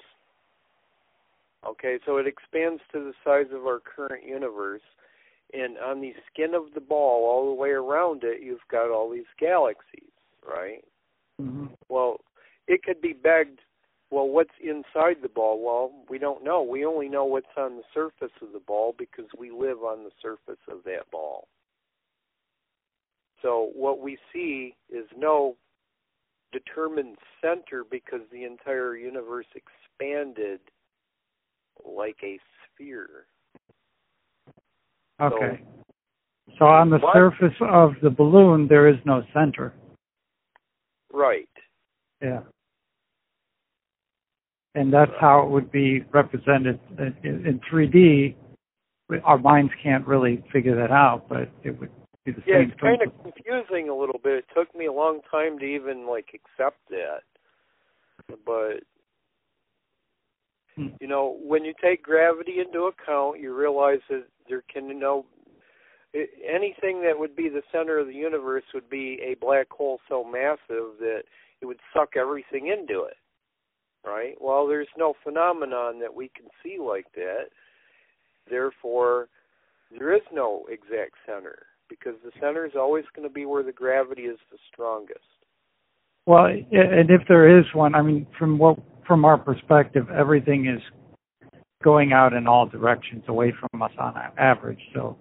Okay, 1.68 2.00
so 2.06 2.18
it 2.18 2.28
expands 2.28 2.82
to 2.94 3.00
the 3.00 3.14
size 3.24 3.52
of 3.54 3.66
our 3.66 3.80
current 3.80 4.26
universe. 4.26 4.82
And 5.54 5.78
on 5.78 6.02
the 6.02 6.14
skin 6.32 6.54
of 6.54 6.74
the 6.74 6.82
ball, 6.82 7.26
all 7.26 7.48
the 7.48 7.60
way 7.60 7.70
around 7.70 8.24
it, 8.24 8.42
you've 8.42 8.68
got 8.70 8.92
all 8.92 9.10
these 9.10 9.30
galaxies, 9.40 10.12
right? 10.46 10.84
Mhm. 11.40 11.70
Well, 11.90 12.22
could 12.88 13.02
be 13.02 13.14
begged, 13.14 13.60
well, 14.10 14.28
what's 14.28 14.50
inside 14.64 15.18
the 15.22 15.30
ball? 15.30 15.62
Well, 15.64 15.92
we 16.10 16.18
don't 16.18 16.44
know. 16.44 16.64
We 16.64 16.86
only 16.86 17.10
know 17.10 17.26
what's 17.26 17.46
on 17.58 17.76
the 17.76 17.84
surface 17.94 18.34
of 18.42 18.54
the 18.54 18.62
ball 18.66 18.96
because 18.98 19.26
we 19.38 19.52
live 19.52 19.80
on 19.80 20.06
the 20.06 20.12
surface 20.22 20.62
of 20.72 20.84
that 20.86 21.12
ball. 21.12 21.48
So 23.42 23.70
what 23.76 24.00
we 24.00 24.18
see 24.34 24.76
is 24.90 25.06
no 25.16 25.58
determined 26.54 27.18
center 27.42 27.84
because 27.90 28.22
the 28.32 28.46
entire 28.46 28.96
universe 28.96 29.46
expanded 29.54 30.62
like 31.86 32.18
a 32.24 32.40
sphere. 32.74 33.26
Okay. 35.22 35.62
So 36.58 36.66
on 36.66 36.90
the 36.90 37.00
What? 37.00 37.14
surface 37.14 37.56
of 37.62 38.00
the 38.02 38.10
balloon, 38.10 38.68
there 38.68 38.88
is 38.88 38.98
no 39.06 39.24
center. 39.34 39.74
Right. 41.12 41.50
Yeah. 42.22 42.44
And 44.78 44.94
that's 44.94 45.12
how 45.20 45.42
it 45.42 45.50
would 45.50 45.72
be 45.72 46.02
represented 46.14 46.80
in, 47.00 47.48
in 47.48 47.60
3D. 47.72 48.36
Our 49.24 49.40
minds 49.40 49.72
can't 49.82 50.06
really 50.06 50.44
figure 50.54 50.76
that 50.76 50.92
out, 50.92 51.28
but 51.28 51.50
it 51.64 51.80
would 51.80 51.90
be 52.26 52.32
the 52.32 52.44
Yeah, 52.46 52.60
same 52.60 52.62
Yeah, 52.62 52.74
it's 52.74 52.82
kind 52.82 53.02
of 53.02 53.12
confusing 53.24 53.90
a 53.90 53.96
little 53.96 54.20
bit. 54.24 54.46
It 54.46 54.46
took 54.56 54.76
me 54.76 54.86
a 54.86 54.94
long 54.94 55.22
time 55.32 55.58
to 55.60 55.66
even 55.66 56.06
like 56.08 56.28
accept 56.36 56.78
that. 56.92 57.22
But 58.46 58.84
Hmm. 60.76 60.90
you 61.02 61.08
know, 61.08 61.40
when 61.42 61.66
you 61.66 61.74
take 61.82 62.04
gravity 62.04 62.60
into 62.60 62.84
account, 62.84 63.40
you 63.40 63.56
realize 63.56 64.02
that 64.10 64.28
there 64.48 64.62
can 64.72 65.00
no 65.00 65.26
i- 66.14 66.30
anything 66.46 67.02
that 67.02 67.18
would 67.18 67.36
be 67.36 67.50
the 67.50 67.64
center 67.72 67.98
of 67.98 68.06
the 68.06 68.14
universe 68.14 68.66
would 68.76 68.90
be 68.92 69.20
a 69.24 69.34
black 69.36 69.72
hole 69.72 70.00
so 70.08 70.24
massive 70.24 71.00
that 71.00 71.24
it 71.62 71.66
would 71.66 71.80
suck 71.94 72.16
everything 72.16 72.68
into 72.68 73.06
it. 73.06 73.18
Right? 74.08 74.36
Well, 74.40 74.68
there's 74.68 74.88
no 74.98 75.14
phenomenon 75.24 76.00
that 76.00 76.14
we 76.14 76.30
can 76.36 76.46
see 76.64 76.78
like 76.80 77.08
that. 77.16 77.50
Therefore, 78.50 79.28
there 79.92 80.16
is 80.16 80.22
no 80.32 80.66
exact 80.70 81.16
center 81.26 81.66
because 81.90 82.14
the 82.24 82.32
center 82.40 82.66
is 82.66 82.74
always 82.78 83.06
going 83.16 83.28
to 83.28 83.34
be 83.34 83.46
where 83.46 83.64
the 83.64 83.72
gravity 83.72 84.24
is 84.24 84.38
the 84.52 84.58
strongest. 84.72 85.20
Well, 86.26 86.46
and 86.46 87.10
if 87.10 87.22
there 87.28 87.60
is 87.60 87.66
one, 87.74 87.96
I 87.96 88.02
mean, 88.02 88.28
from 88.38 88.58
what 88.58 88.78
from 89.08 89.24
our 89.24 89.38
perspective, 89.38 90.08
everything 90.10 90.68
is 90.68 90.82
going 91.84 92.12
out 92.12 92.34
in 92.34 92.48
all 92.48 92.66
directions 92.66 93.24
away 93.30 93.54
from 93.60 93.82
us 93.82 93.92
on 93.98 94.14
average. 94.38 94.82
So, 94.94 95.18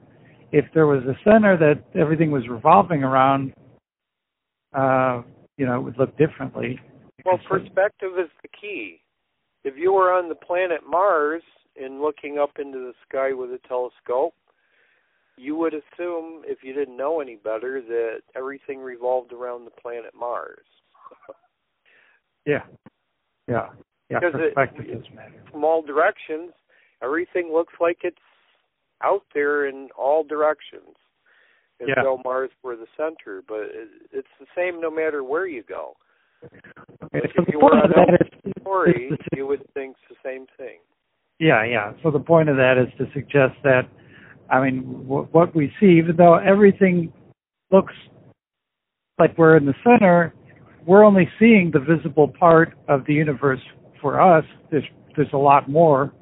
if 0.50 0.64
there 0.74 0.86
was 0.86 1.04
a 1.04 1.16
center 1.22 1.56
that 1.56 1.84
everything 1.98 2.32
was 2.32 2.48
revolving 2.48 3.04
around, 3.04 3.52
uh, 4.74 5.22
you 5.56 5.66
know, 5.66 5.76
it 5.76 5.82
would 5.82 5.98
look 5.98 6.16
differently. 6.18 6.80
Well, 7.26 7.38
perspective 7.48 8.12
is 8.18 8.30
the 8.42 8.48
key. 8.48 9.00
If 9.64 9.74
you 9.76 9.92
were 9.92 10.12
on 10.12 10.28
the 10.28 10.34
planet 10.36 10.80
Mars 10.88 11.42
and 11.80 12.00
looking 12.00 12.38
up 12.38 12.52
into 12.58 12.78
the 12.78 12.92
sky 13.08 13.32
with 13.32 13.50
a 13.50 13.58
telescope, 13.66 14.34
you 15.36 15.56
would 15.56 15.74
assume, 15.74 16.42
if 16.46 16.58
you 16.62 16.72
didn't 16.72 16.96
know 16.96 17.20
any 17.20 17.34
better, 17.36 17.82
that 17.82 18.20
everything 18.36 18.78
revolved 18.78 19.32
around 19.32 19.64
the 19.64 19.70
planet 19.82 20.12
Mars. 20.18 20.66
Yeah, 22.46 22.62
yeah, 23.48 23.70
yeah. 24.08 24.20
Because 24.20 24.34
it- 24.40 24.54
Perspective 24.54 24.86
does 24.86 25.12
matter. 25.12 25.42
From 25.50 25.64
all 25.64 25.82
directions, 25.82 26.52
everything 27.02 27.52
looks 27.52 27.74
like 27.80 27.98
it's 28.04 28.16
out 29.02 29.24
there 29.34 29.66
in 29.66 29.88
all 29.98 30.22
directions. 30.22 30.94
As 31.80 31.88
Yeah. 31.88 32.04
though 32.04 32.20
Mars 32.24 32.50
were 32.62 32.76
the 32.76 32.86
center, 32.96 33.42
but 33.48 33.62
it, 33.62 33.88
it's 34.12 34.28
the 34.38 34.46
same 34.54 34.80
no 34.80 34.92
matter 34.92 35.24
where 35.24 35.48
you 35.48 35.64
go. 35.64 35.96
Okay, 36.44 37.20
If 37.24 37.30
so 37.36 37.44
you 37.48 37.52
the 37.52 37.58
point 37.58 37.84
of 37.84 37.90
that 37.90 38.18
is, 38.20 38.52
Story, 38.60 39.08
is 39.10 39.18
to- 39.18 39.36
you 39.36 39.46
would 39.46 39.62
think 39.74 39.96
the 40.08 40.16
same 40.24 40.46
thing. 40.56 40.78
yeah, 41.38 41.64
yeah. 41.64 41.92
So 42.02 42.10
the 42.10 42.20
point 42.20 42.48
of 42.48 42.56
that 42.56 42.78
is 42.78 42.88
to 42.98 43.10
suggest 43.12 43.54
that, 43.62 43.88
I 44.50 44.60
mean, 44.62 45.02
w- 45.06 45.28
what 45.32 45.54
we 45.54 45.72
see, 45.80 45.98
even 45.98 46.16
though 46.16 46.34
everything 46.34 47.12
looks 47.70 47.94
like 49.18 49.36
we're 49.38 49.56
in 49.56 49.66
the 49.66 49.74
center, 49.84 50.34
we're 50.84 51.04
only 51.04 51.28
seeing 51.38 51.70
the 51.70 51.80
visible 51.80 52.28
part 52.28 52.74
of 52.88 53.04
the 53.06 53.14
universe 53.14 53.60
for 54.00 54.20
us. 54.20 54.44
There's 54.70 54.84
there's 55.16 55.32
a 55.32 55.36
lot 55.38 55.68
more 55.68 56.12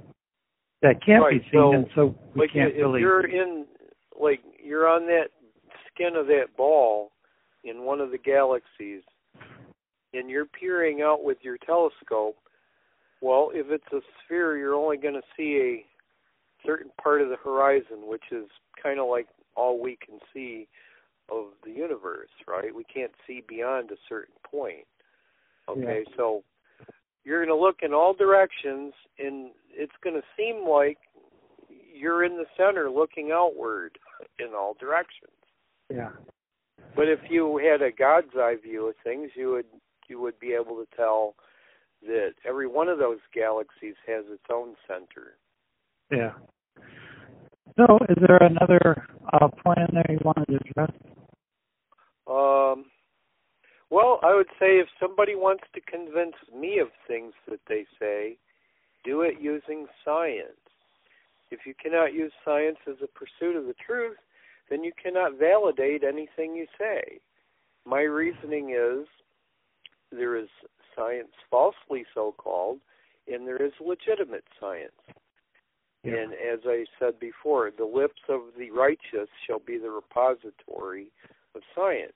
that 0.82 1.04
can't 1.04 1.24
Right, 1.24 1.42
be 1.42 1.50
seen, 1.50 1.60
so, 1.60 1.72
and 1.72 1.86
so 1.94 2.14
we 2.34 2.42
like 2.42 2.52
can't 2.52 2.72
if 2.72 2.80
really. 2.80 3.00
you're 3.00 3.26
in 3.26 3.66
like 4.18 4.40
you're 4.62 4.88
on 4.88 5.06
that 5.06 5.28
skin 5.92 6.14
of 6.16 6.26
that 6.28 6.56
ball 6.56 7.10
in 7.64 7.82
one 7.84 8.00
of 8.00 8.10
the 8.10 8.18
galaxies 8.18 9.02
and 10.14 10.30
you're 10.30 10.46
peering 10.46 11.02
out 11.02 11.22
with 11.24 11.38
your 11.42 11.56
telescope 11.58 12.36
well 13.20 13.50
if 13.54 13.66
it's 13.70 13.92
a 13.92 14.00
sphere 14.24 14.56
you're 14.56 14.74
only 14.74 14.96
going 14.96 15.14
to 15.14 15.22
see 15.36 15.56
a 15.56 16.66
certain 16.66 16.90
part 17.02 17.20
of 17.20 17.28
the 17.28 17.36
horizon 17.36 18.06
which 18.06 18.24
is 18.32 18.46
kind 18.82 18.98
of 18.98 19.08
like 19.08 19.26
all 19.56 19.80
we 19.80 19.96
can 20.04 20.18
see 20.32 20.66
of 21.30 21.46
the 21.64 21.70
universe 21.70 22.28
right? 22.46 22.74
We 22.74 22.84
can't 22.84 23.12
see 23.26 23.42
beyond 23.48 23.90
a 23.90 23.96
certain 24.08 24.34
point. 24.50 24.86
Okay 25.68 26.04
so 26.16 26.42
you're 27.24 27.44
going 27.44 27.56
to 27.56 27.62
look 27.62 27.76
in 27.82 27.92
all 27.94 28.12
directions 28.14 28.92
and 29.18 29.50
it's 29.70 29.92
going 30.02 30.14
to 30.16 30.22
seem 30.36 30.68
like 30.68 30.98
you're 31.94 32.24
in 32.24 32.36
the 32.36 32.44
center 32.56 32.90
looking 32.90 33.30
outward 33.32 33.98
in 34.38 34.48
all 34.54 34.76
directions. 34.78 35.30
yeah, 35.90 36.10
But 36.96 37.08
if 37.08 37.20
you 37.30 37.58
had 37.58 37.82
a 37.82 37.90
God's 37.90 38.34
eye 38.36 38.56
view 38.62 38.88
of 38.88 38.94
things, 39.02 39.30
you 39.34 39.52
would 39.52 39.66
you 40.08 40.20
would 40.20 40.38
be 40.38 40.52
able 40.52 40.76
to 40.76 40.86
tell 40.96 41.34
that 42.02 42.34
every 42.46 42.66
one 42.66 42.88
of 42.88 42.98
those 42.98 43.18
galaxies 43.34 43.94
has 44.06 44.24
its 44.28 44.44
own 44.52 44.74
center. 44.86 45.36
yeah. 46.10 46.32
So, 47.76 47.98
is 48.08 48.16
there 48.26 48.36
another 48.36 49.06
uh, 49.32 49.48
point 49.48 49.78
in 49.88 49.94
there 49.94 50.06
you 50.08 50.18
wanted 50.24 50.46
to 50.46 50.56
address? 50.56 50.92
Um, 52.26 52.86
Well, 53.90 54.18
I 54.22 54.34
would 54.34 54.48
say 54.58 54.78
if 54.78 54.88
somebody 55.00 55.34
wants 55.34 55.64
to 55.74 55.80
convince 55.80 56.36
me 56.54 56.78
of 56.78 56.88
things 57.06 57.32
that 57.48 57.60
they 57.68 57.86
say, 57.98 58.36
do 59.04 59.22
it 59.22 59.40
using 59.40 59.86
science. 60.04 60.58
If 61.50 61.60
you 61.66 61.74
cannot 61.80 62.14
use 62.14 62.32
science 62.44 62.78
as 62.88 62.96
a 63.02 63.06
pursuit 63.06 63.56
of 63.56 63.66
the 63.66 63.74
truth, 63.74 64.16
then 64.70 64.82
you 64.82 64.92
cannot 65.00 65.38
validate 65.38 66.02
anything 66.02 66.56
you 66.56 66.66
say. 66.78 67.20
My 67.84 68.02
reasoning 68.02 68.70
is 68.70 69.06
there 70.16 70.36
is 70.36 70.48
science 70.96 71.32
falsely 71.50 72.04
so 72.14 72.34
called, 72.36 72.78
and 73.32 73.46
there 73.46 73.64
is 73.64 73.72
legitimate 73.84 74.44
science. 74.60 74.92
Yeah. 76.02 76.14
And 76.16 76.32
as 76.32 76.60
I 76.66 76.84
said 76.98 77.18
before, 77.18 77.70
the 77.76 77.86
lips 77.86 78.20
of 78.28 78.40
the 78.58 78.70
righteous 78.70 79.28
shall 79.46 79.60
be 79.60 79.78
the 79.78 79.90
repository 79.90 81.08
of 81.54 81.62
science. 81.74 82.12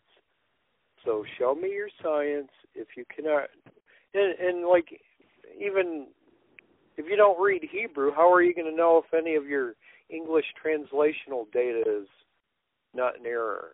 So 1.04 1.24
show 1.38 1.54
me 1.54 1.70
your 1.70 1.88
science 2.02 2.50
if 2.74 2.88
you 2.96 3.04
cannot 3.14 3.48
and, 4.14 4.38
and 4.38 4.68
like 4.68 5.00
even 5.58 6.06
if 6.96 7.06
you 7.08 7.16
don't 7.16 7.40
read 7.40 7.62
Hebrew, 7.70 8.12
how 8.14 8.32
are 8.32 8.42
you 8.42 8.54
going 8.54 8.70
to 8.70 8.76
know 8.76 9.02
if 9.04 9.14
any 9.14 9.36
of 9.36 9.46
your 9.46 9.74
English 10.10 10.46
translational 10.64 11.50
data 11.52 11.82
is 11.86 12.08
not 12.94 13.18
an 13.18 13.26
error? 13.26 13.72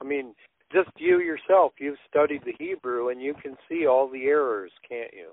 I 0.00 0.04
mean, 0.04 0.34
just 0.74 0.90
you 0.98 1.20
yourself, 1.20 1.72
you've 1.78 1.98
studied 2.08 2.42
the 2.44 2.54
Hebrew 2.58 3.08
and 3.10 3.22
you 3.22 3.34
can 3.40 3.56
see 3.68 3.86
all 3.86 4.10
the 4.10 4.24
errors, 4.24 4.72
can't 4.88 5.12
you? 5.12 5.30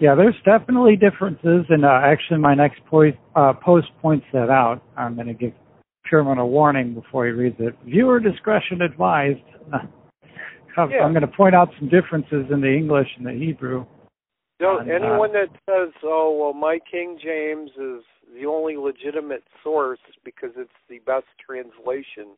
Yeah, 0.00 0.14
there's 0.14 0.34
definitely 0.44 0.96
differences, 0.96 1.66
and 1.68 1.84
uh, 1.84 2.00
actually, 2.02 2.38
my 2.38 2.54
next 2.54 2.80
po- 2.86 3.12
uh, 3.36 3.52
post 3.62 3.88
points 4.00 4.24
that 4.32 4.48
out. 4.48 4.82
I'm 4.96 5.14
going 5.14 5.26
to 5.26 5.34
give 5.34 5.52
Sherman 6.06 6.38
a 6.38 6.46
warning 6.46 6.94
before 6.94 7.26
he 7.26 7.32
reads 7.32 7.56
it. 7.58 7.76
Viewer 7.84 8.18
discretion 8.18 8.80
advised. 8.80 9.40
I'm 10.76 10.90
Yeah. 10.90 11.08
going 11.10 11.20
to 11.20 11.26
point 11.26 11.54
out 11.54 11.68
some 11.78 11.88
differences 11.88 12.46
in 12.50 12.62
the 12.62 12.74
English 12.74 13.08
and 13.18 13.26
the 13.26 13.32
Hebrew. 13.32 13.84
So 14.60 14.78
And, 14.78 14.90
uh, 14.90 14.94
anyone 14.94 15.32
that 15.32 15.48
says, 15.68 15.92
"Oh, 16.02 16.36
well, 16.38 16.52
my 16.54 16.78
King 16.90 17.18
James 17.18 17.70
is 17.76 18.04
the 18.34 18.46
only 18.46 18.76
legitimate 18.76 19.44
source 19.62 20.00
because 20.24 20.52
it's 20.56 20.70
the 20.88 20.98
best 21.00 21.26
translation," 21.38 22.36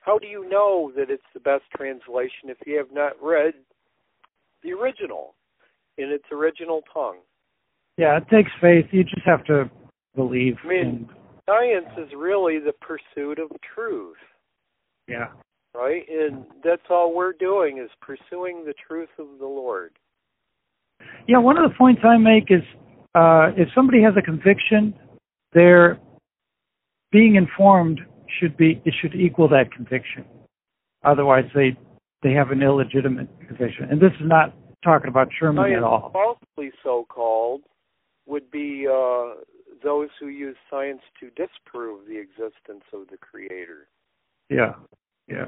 how 0.00 0.18
do 0.18 0.26
you 0.26 0.48
know 0.48 0.92
that 0.96 1.10
it's 1.10 1.22
the 1.34 1.40
best 1.40 1.64
translation 1.76 2.48
if 2.48 2.58
you 2.66 2.76
have 2.78 2.92
not 2.92 3.12
read 3.22 3.54
the 4.62 4.72
original 4.72 5.34
in 5.98 6.08
its 6.10 6.24
original 6.32 6.82
tongue? 6.92 7.18
Yeah, 7.96 8.16
it 8.16 8.24
takes 8.30 8.50
faith. 8.60 8.86
You 8.90 9.04
just 9.04 9.26
have 9.26 9.44
to 9.44 9.70
believe. 10.16 10.56
I 10.64 10.68
mean- 10.68 11.08
Science 11.46 11.88
is 11.98 12.08
really 12.16 12.58
the 12.60 12.74
pursuit 12.80 13.40
of 13.40 13.50
truth, 13.74 14.18
yeah, 15.08 15.28
right? 15.74 16.04
And 16.08 16.44
that's 16.62 16.82
all 16.88 17.12
we're 17.12 17.32
doing 17.32 17.78
is 17.78 17.90
pursuing 18.00 18.64
the 18.64 18.74
truth 18.86 19.08
of 19.18 19.26
the 19.40 19.46
Lord. 19.46 19.90
yeah. 21.26 21.38
One 21.38 21.58
of 21.58 21.68
the 21.68 21.76
points 21.76 22.02
I 22.04 22.18
make 22.18 22.52
is 22.52 22.62
uh, 23.16 23.50
if 23.56 23.68
somebody 23.74 24.00
has 24.00 24.14
a 24.16 24.22
conviction, 24.22 24.94
they're 25.52 25.98
being 27.10 27.34
informed 27.34 28.00
should 28.38 28.56
be 28.56 28.80
it 28.84 28.94
should 29.00 29.14
equal 29.14 29.48
that 29.48 29.72
conviction. 29.72 30.24
Otherwise, 31.04 31.44
they 31.54 31.76
they 32.22 32.32
have 32.32 32.50
an 32.50 32.62
illegitimate 32.62 33.28
conviction. 33.46 33.88
And 33.90 34.00
this 34.00 34.12
is 34.20 34.26
not 34.26 34.54
talking 34.84 35.08
about 35.08 35.28
Sherman 35.38 35.64
at 35.64 35.68
Science, 35.68 35.84
all. 35.84 36.10
falsely 36.12 36.72
so 36.82 37.06
called, 37.08 37.62
would 38.26 38.50
be 38.50 38.86
uh, 38.86 39.34
those 39.82 40.08
who 40.18 40.28
use 40.28 40.56
science 40.70 41.00
to 41.20 41.30
disprove 41.30 42.06
the 42.06 42.18
existence 42.18 42.84
of 42.92 43.08
the 43.10 43.16
Creator. 43.16 43.88
Yeah, 44.48 44.74
yeah. 45.28 45.46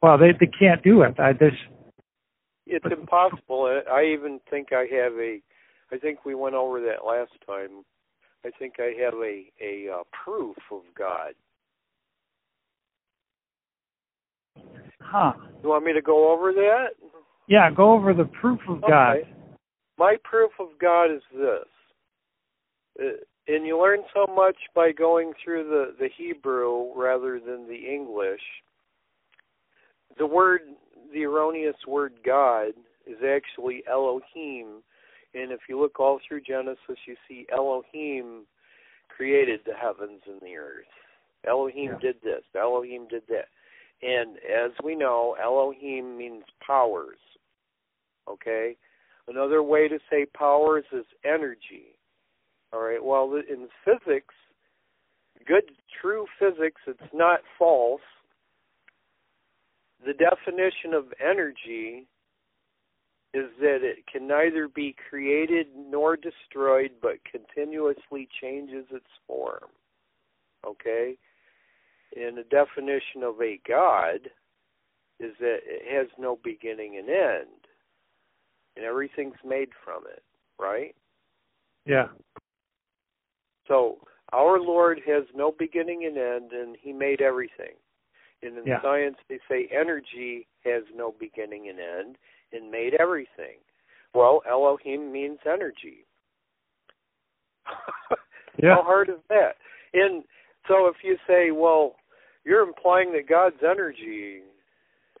Well, 0.00 0.18
they 0.18 0.32
they 0.38 0.50
can't 0.58 0.82
do 0.82 1.02
it. 1.02 1.18
I, 1.18 1.32
there's 1.32 1.58
It's 2.66 2.84
impossible. 2.90 3.80
I 3.88 3.90
I 3.90 4.04
even 4.12 4.40
think 4.50 4.72
I 4.72 4.86
have 4.92 5.12
a. 5.14 5.40
I 5.92 5.98
think 5.98 6.24
we 6.24 6.34
went 6.34 6.54
over 6.54 6.80
that 6.80 7.06
last 7.06 7.32
time. 7.46 7.84
I 8.44 8.50
think 8.58 8.74
I 8.78 8.94
have 9.02 9.14
a 9.14 9.44
a 9.60 9.92
uh, 9.92 10.02
proof 10.12 10.56
of 10.70 10.82
God. 10.98 11.34
Huh. 15.00 15.32
You 15.62 15.68
want 15.68 15.84
me 15.84 15.92
to 15.92 16.02
go 16.02 16.32
over 16.32 16.52
that? 16.52 16.88
Yeah, 17.48 17.70
go 17.70 17.92
over 17.92 18.14
the 18.14 18.24
proof 18.24 18.60
of 18.68 18.80
God. 18.82 19.18
My 19.98 20.16
proof 20.24 20.50
of 20.58 20.68
God 20.80 21.06
is 21.06 21.22
this. 21.32 21.68
Uh, 23.00 23.04
and 23.48 23.66
you 23.66 23.80
learn 23.80 24.00
so 24.14 24.32
much 24.32 24.56
by 24.74 24.92
going 24.92 25.32
through 25.42 25.64
the, 25.64 25.94
the 25.98 26.08
Hebrew 26.16 26.92
rather 26.96 27.40
than 27.40 27.66
the 27.66 27.74
English. 27.74 28.40
The 30.18 30.26
word, 30.26 30.60
the 31.12 31.24
erroneous 31.24 31.76
word 31.86 32.14
God, 32.24 32.68
is 33.06 33.18
actually 33.26 33.82
Elohim. 33.90 34.82
And 35.34 35.50
if 35.50 35.60
you 35.68 35.80
look 35.80 35.98
all 35.98 36.20
through 36.26 36.42
Genesis, 36.42 36.98
you 37.06 37.16
see 37.28 37.46
Elohim 37.52 38.46
created 39.08 39.60
the 39.66 39.74
heavens 39.74 40.20
and 40.26 40.40
the 40.40 40.56
earth. 40.56 40.86
Elohim 41.46 41.92
Yeah. 41.92 41.98
did 41.98 42.20
this, 42.22 42.44
Elohim 42.54 43.08
did 43.08 43.26
that. 43.28 43.48
And 44.02 44.36
as 44.38 44.72
we 44.82 44.96
know, 44.96 45.36
Elohim 45.42 46.18
means 46.18 46.44
powers. 46.66 47.18
Okay? 48.28 48.76
Another 49.28 49.62
way 49.62 49.88
to 49.88 49.98
say 50.10 50.26
powers 50.26 50.84
is 50.92 51.04
energy. 51.24 51.96
All 52.72 52.80
right. 52.80 53.02
Well, 53.02 53.40
in 53.48 53.68
physics, 53.84 54.34
good, 55.46 55.70
true 56.00 56.26
physics, 56.38 56.80
it's 56.86 57.12
not 57.12 57.40
false. 57.58 58.00
The 60.04 60.14
definition 60.14 60.94
of 60.94 61.12
energy 61.24 62.08
is 63.34 63.46
that 63.60 63.78
it 63.82 64.04
can 64.12 64.26
neither 64.26 64.68
be 64.68 64.94
created 65.08 65.68
nor 65.74 66.16
destroyed, 66.16 66.90
but 67.00 67.24
continuously 67.30 68.28
changes 68.40 68.84
its 68.90 69.06
form. 69.26 69.70
Okay? 70.66 71.16
And 72.16 72.36
the 72.36 72.44
definition 72.44 73.22
of 73.22 73.40
a 73.40 73.60
God 73.66 74.28
is 75.20 75.32
that 75.40 75.58
it 75.64 75.82
has 75.94 76.08
no 76.18 76.38
beginning 76.42 76.96
and 76.98 77.08
end, 77.08 77.66
and 78.76 78.84
everything's 78.84 79.36
made 79.44 79.68
from 79.84 80.02
it, 80.06 80.22
right? 80.58 80.94
Yeah, 81.86 82.08
So 83.68 83.98
our 84.32 84.60
Lord 84.60 85.00
has 85.06 85.24
no 85.34 85.52
beginning 85.56 86.04
and 86.06 86.16
end, 86.16 86.52
and 86.52 86.76
He 86.80 86.92
made 86.92 87.20
everything. 87.20 87.74
And 88.42 88.58
in 88.58 88.66
Yeah. 88.66 88.80
science, 88.82 89.16
they 89.28 89.38
say 89.48 89.68
energy 89.68 90.46
has 90.64 90.82
no 90.94 91.12
beginning 91.12 91.68
and 91.68 91.78
end 91.78 92.18
and 92.52 92.70
made 92.70 92.94
everything. 92.94 93.58
Well, 94.14 94.42
Elohim 94.46 95.12
means 95.12 95.38
energy. 95.46 96.06
yeah. 98.62 98.76
How 98.76 98.82
hard 98.82 99.08
is 99.08 99.22
that? 99.28 99.56
And 99.94 100.24
so 100.66 100.86
if 100.88 100.96
you 101.02 101.18
say, 101.26 101.50
well, 101.50 101.96
you're 102.44 102.66
implying 102.66 103.12
that 103.12 103.28
God's 103.28 103.62
energy, 103.62 104.40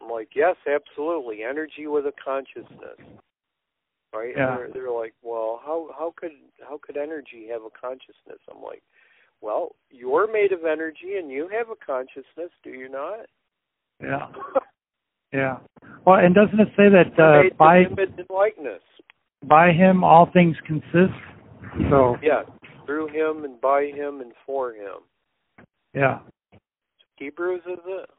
I'm 0.00 0.10
like, 0.10 0.30
yes, 0.34 0.56
absolutely, 0.66 1.42
energy 1.42 1.86
with 1.86 2.06
a 2.06 2.12
consciousness. 2.22 2.98
Right? 4.14 4.34
Yeah. 4.36 4.50
And 4.50 4.58
they're, 4.58 4.70
they're 4.74 4.90
like, 4.92 5.14
well, 5.22 5.60
how 5.64 5.88
how 5.96 6.12
could 6.16 6.32
how 6.68 6.78
could 6.82 6.96
energy 6.96 7.48
have 7.50 7.62
a 7.62 7.70
consciousness? 7.70 8.40
I'm 8.50 8.62
like, 8.62 8.82
well, 9.40 9.74
you're 9.90 10.30
made 10.30 10.52
of 10.52 10.64
energy 10.64 11.16
and 11.18 11.30
you 11.30 11.48
have 11.52 11.68
a 11.70 11.84
consciousness, 11.84 12.50
do 12.62 12.70
you 12.70 12.88
not? 12.88 13.26
Yeah, 14.02 14.26
yeah. 15.32 15.56
Well, 16.04 16.16
and 16.16 16.34
doesn't 16.34 16.60
it 16.60 16.68
say 16.76 16.88
that 16.88 17.18
uh, 17.18 17.42
made 17.44 17.56
by 17.56 17.84
likeness. 18.28 18.82
by 19.44 19.72
him 19.72 20.04
all 20.04 20.30
things 20.32 20.56
consist? 20.66 21.14
So 21.90 22.16
Yeah, 22.22 22.42
through 22.86 23.08
him 23.08 23.44
and 23.44 23.60
by 23.60 23.86
him 23.86 24.20
and 24.20 24.32
for 24.44 24.72
him. 24.72 25.00
yeah, 25.94 26.18
Hebrews 27.22 27.62
is 27.66 27.78
it? 27.86 28.10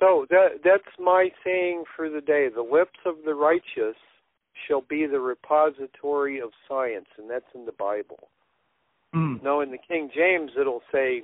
So 0.00 0.26
that 0.28 0.60
that's 0.62 0.82
my 0.98 1.30
saying 1.44 1.84
for 1.96 2.10
the 2.10 2.20
day. 2.20 2.48
The 2.54 2.62
lips 2.62 2.98
of 3.06 3.14
the 3.24 3.34
righteous 3.34 3.96
shall 4.68 4.82
be 4.82 5.06
the 5.06 5.20
repository 5.20 6.40
of 6.40 6.50
science, 6.68 7.06
and 7.16 7.30
that's 7.30 7.44
in 7.54 7.64
the 7.64 7.72
Bible. 7.72 8.28
mm. 9.14 9.42
Now 9.42 9.60
in 9.60 9.70
the 9.70 9.78
King 9.78 10.10
James 10.14 10.50
it'll 10.60 10.82
say 10.92 11.22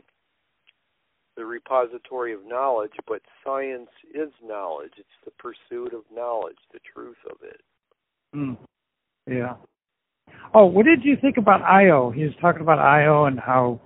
the 1.36 1.44
repository 1.44 2.32
of 2.32 2.40
knowledge, 2.46 2.92
but 3.06 3.20
science 3.44 3.90
is 4.14 4.30
knowledge. 4.42 4.92
It's 4.96 5.08
the 5.24 5.32
pursuit 5.32 5.92
of 5.92 6.02
knowledge, 6.14 6.58
the 6.72 6.80
truth 6.94 7.16
of 7.30 7.36
it. 7.42 7.60
Mm. 8.34 8.56
yeah. 9.26 9.56
Oh, 10.54 10.66
what 10.66 10.86
did 10.86 11.04
you 11.04 11.16
think 11.20 11.36
about 11.36 11.62
Io? 11.62 12.10
He 12.10 12.24
was 12.24 12.32
talking 12.40 12.62
about 12.62 12.78
Io 12.78 13.26
and 13.26 13.38
how 13.38 13.80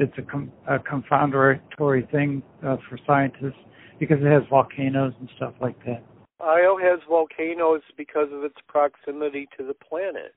it's 0.00 0.16
a, 0.16 0.22
com- 0.22 0.52
a 0.66 0.78
confoundatory 0.78 2.08
thing 2.10 2.42
uh, 2.66 2.76
for 2.88 2.98
scientists 3.06 3.60
because 3.98 4.16
it 4.20 4.32
has 4.32 4.42
volcanoes 4.48 5.12
and 5.20 5.28
stuff 5.36 5.52
like 5.60 5.78
that. 5.84 6.02
Io 6.40 6.78
has 6.78 7.00
volcanoes 7.06 7.82
because 7.98 8.28
of 8.32 8.42
its 8.42 8.56
proximity 8.66 9.46
to 9.58 9.64
the 9.64 9.74
planet. 9.74 10.34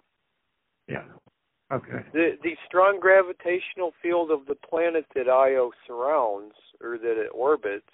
Yeah. 0.88 1.04
Okay. 1.72 2.04
The 2.12 2.32
the 2.44 2.58
strong 2.68 3.00
gravitational 3.00 3.94
field 4.02 4.32
of 4.32 4.46
the 4.48 4.56
planet 4.56 5.06
that 5.16 5.30
Io 5.30 5.72
surrounds 5.88 6.56
or 6.84 6.98
that 6.98 7.18
it 7.18 7.30
orbits 7.34 7.88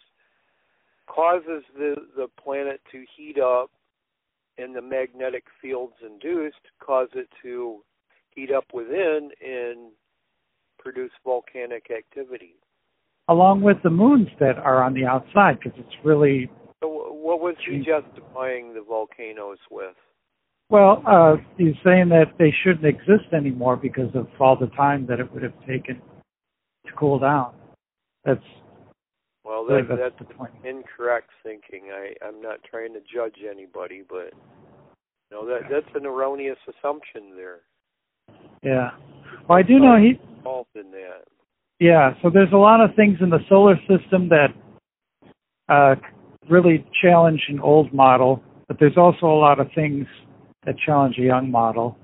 causes 1.06 1.64
the 1.78 1.96
the 2.18 2.28
planet 2.44 2.82
to 2.92 3.06
heat 3.16 3.40
up 3.40 3.70
and 4.58 4.76
the 4.76 4.82
magnetic 4.82 5.46
fields 5.62 5.94
induced 6.04 6.66
cause 6.84 7.10
it 7.14 7.30
to 7.44 7.84
heat 8.32 8.52
up 8.52 8.66
within 8.74 9.30
and 9.40 9.92
produce 10.80 11.12
volcanic 11.24 11.88
activity. 11.96 12.56
Along 13.28 13.62
with 13.62 13.78
the 13.84 13.90
moons 13.90 14.28
that 14.40 14.58
are 14.58 14.84
on 14.84 14.94
the 14.94 15.06
outside, 15.06 15.60
because 15.60 15.78
it's 15.80 15.96
really. 16.04 16.50
So 16.82 16.88
what 16.90 17.40
was 17.40 17.56
he 17.70 17.78
justifying 17.78 18.74
the 18.74 18.82
volcanoes 18.82 19.60
with? 19.70 19.96
Well, 20.70 21.04
uh, 21.06 21.38
he's 21.58 21.76
saying 21.84 22.10
that 22.10 22.34
they 22.38 22.54
shouldn't 22.64 22.86
exist 22.86 23.34
anymore 23.34 23.76
because 23.76 24.14
of 24.14 24.28
all 24.40 24.56
the 24.56 24.68
time 24.68 25.06
that 25.08 25.20
it 25.20 25.32
would 25.34 25.44
have 25.44 25.60
taken 25.68 26.02
to 26.86 26.92
cool 26.98 27.20
down. 27.20 27.54
That's 28.24 28.42
well, 29.44 29.66
that, 29.66 29.86
that's, 29.90 30.02
that's 30.18 30.30
the 30.30 30.36
point. 30.36 30.52
incorrect 30.64 31.30
thinking. 31.44 31.90
I 31.92 32.14
I'm 32.26 32.42
not 32.42 32.60
trying 32.70 32.94
to 32.94 33.00
judge 33.00 33.38
anybody, 33.50 34.04
but 34.08 34.34
no, 35.32 35.46
that 35.48 35.62
that's 35.72 35.96
an 35.96 36.06
erroneous 36.06 36.58
assumption 36.68 37.36
there. 37.36 37.60
Yeah. 38.62 38.92
Well, 39.48 39.58
I 39.58 39.64
do 39.64 39.80
know 39.80 39.98
he 39.98 40.20
involved 40.40 40.70
in 40.76 40.92
that. 40.92 41.24
Yeah, 41.80 42.14
so 42.22 42.30
there's 42.30 42.52
a 42.52 42.58
lot 42.58 42.82
of 42.82 42.96
things 42.96 43.18
in 43.22 43.30
the 43.30 43.40
solar 43.48 43.76
system 43.88 44.30
that 44.30 44.48
uh, 45.70 45.96
really 46.50 46.86
challenge 47.02 47.42
an 47.48 47.60
old 47.60 47.94
model, 47.94 48.44
but 48.68 48.78
there's 48.80 48.98
also 48.98 49.28
a 49.28 49.40
lot 49.40 49.60
of 49.60 49.68
things 49.74 50.06
that 50.66 50.76
challenge 50.86 51.16
a 51.18 51.22
young 51.22 51.50
model. 51.50 51.98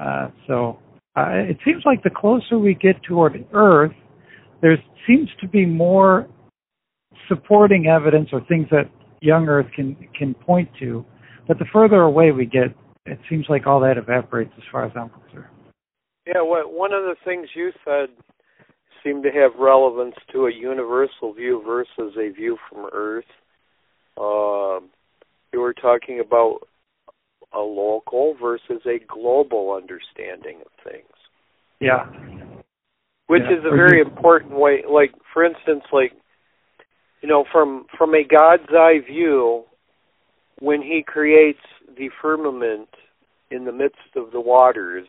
Uh, 0.00 0.28
so 0.46 0.78
uh, 1.16 1.30
it 1.30 1.58
seems 1.64 1.82
like 1.84 2.02
the 2.02 2.10
closer 2.10 2.58
we 2.58 2.74
get 2.74 3.00
toward 3.02 3.44
Earth, 3.52 3.92
there 4.62 4.76
seems 5.06 5.28
to 5.40 5.48
be 5.48 5.64
more 5.64 6.26
supporting 7.28 7.86
evidence 7.86 8.30
or 8.32 8.40
things 8.48 8.66
that 8.70 8.90
young 9.20 9.48
Earth 9.48 9.66
can 9.74 9.96
can 10.16 10.34
point 10.34 10.68
to. 10.80 11.04
But 11.46 11.58
the 11.58 11.66
further 11.72 12.02
away 12.02 12.30
we 12.32 12.46
get, 12.46 12.74
it 13.06 13.18
seems 13.30 13.46
like 13.48 13.66
all 13.66 13.80
that 13.80 13.96
evaporates 13.96 14.52
as 14.56 14.64
far 14.70 14.84
as 14.84 14.92
I'm 14.96 15.10
concerned. 15.10 15.57
Yeah, 16.28 16.42
what 16.42 16.70
one 16.70 16.92
of 16.92 17.04
the 17.04 17.16
things 17.24 17.48
you 17.54 17.70
said 17.86 18.10
seemed 19.02 19.22
to 19.22 19.30
have 19.30 19.58
relevance 19.58 20.16
to 20.32 20.46
a 20.46 20.52
universal 20.52 21.32
view 21.32 21.62
versus 21.64 22.14
a 22.18 22.30
view 22.30 22.58
from 22.68 22.86
Earth. 22.92 23.24
Um, 24.18 24.90
you 25.54 25.60
were 25.60 25.72
talking 25.72 26.20
about 26.20 26.68
a 27.54 27.60
local 27.60 28.34
versus 28.38 28.82
a 28.84 28.98
global 29.10 29.72
understanding 29.72 30.60
of 30.60 30.92
things. 30.92 31.06
Yeah. 31.80 32.04
Which 33.28 33.44
yeah. 33.48 33.58
is 33.58 33.64
a 33.64 33.74
very 33.74 34.02
important 34.02 34.52
way 34.52 34.82
like 34.86 35.12
for 35.32 35.44
instance 35.44 35.84
like 35.94 36.12
you 37.22 37.28
know 37.28 37.46
from 37.50 37.86
from 37.96 38.14
a 38.14 38.22
God's 38.22 38.68
eye 38.70 38.98
view 39.06 39.64
when 40.60 40.82
he 40.82 41.02
creates 41.06 41.60
the 41.96 42.10
firmament 42.20 42.88
in 43.50 43.64
the 43.64 43.72
midst 43.72 44.14
of 44.14 44.30
the 44.30 44.40
waters 44.40 45.06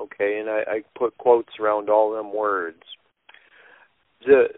okay, 0.00 0.38
and 0.40 0.48
I, 0.48 0.60
I 0.68 0.82
put 0.98 1.16
quotes 1.18 1.52
around 1.60 1.88
all 1.88 2.14
them 2.14 2.34
words. 2.34 2.82
The 4.26 4.48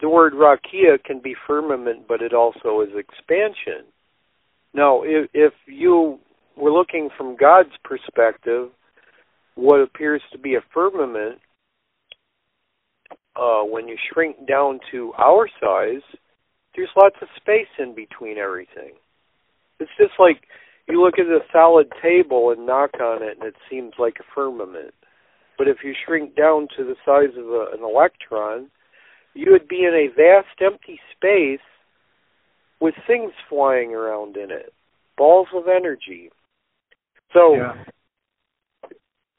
the 0.00 0.08
word 0.08 0.32
rakia 0.32 1.02
can 1.04 1.20
be 1.22 1.34
firmament, 1.46 2.08
but 2.08 2.22
it 2.22 2.34
also 2.34 2.80
is 2.80 2.88
expansion. 2.96 3.86
Now, 4.74 5.02
if, 5.04 5.30
if 5.32 5.52
you 5.66 6.18
were 6.56 6.72
looking 6.72 7.08
from 7.16 7.36
God's 7.36 7.70
perspective, 7.84 8.70
what 9.54 9.80
appears 9.80 10.20
to 10.32 10.38
be 10.38 10.56
a 10.56 10.60
firmament, 10.74 11.38
uh, 13.36 13.62
when 13.62 13.86
you 13.86 13.96
shrink 14.12 14.36
down 14.48 14.80
to 14.90 15.12
our 15.16 15.48
size, 15.60 16.02
there's 16.74 16.90
lots 17.00 17.16
of 17.22 17.28
space 17.36 17.70
in 17.78 17.94
between 17.94 18.38
everything. 18.38 18.94
It's 19.78 19.90
just 19.98 20.12
like 20.18 20.42
you 20.92 21.02
look 21.02 21.18
at 21.18 21.24
a 21.24 21.40
solid 21.50 21.90
table 22.02 22.50
and 22.50 22.66
knock 22.66 22.90
on 23.00 23.22
it 23.22 23.38
and 23.38 23.48
it 23.48 23.54
seems 23.70 23.94
like 23.98 24.16
a 24.20 24.34
firmament. 24.34 24.92
But 25.56 25.66
if 25.66 25.78
you 25.82 25.94
shrink 26.04 26.36
down 26.36 26.68
to 26.76 26.84
the 26.84 26.96
size 27.02 27.34
of 27.38 27.46
a, 27.46 27.68
an 27.72 27.82
electron, 27.82 28.68
you 29.32 29.52
would 29.52 29.66
be 29.66 29.84
in 29.84 29.94
a 29.94 30.14
vast 30.14 30.60
empty 30.60 31.00
space 31.16 31.64
with 32.78 32.94
things 33.06 33.32
flying 33.48 33.94
around 33.94 34.36
in 34.36 34.50
it, 34.50 34.74
balls 35.16 35.48
of 35.54 35.64
energy. 35.66 36.30
So 37.32 37.54
yeah. 37.54 37.74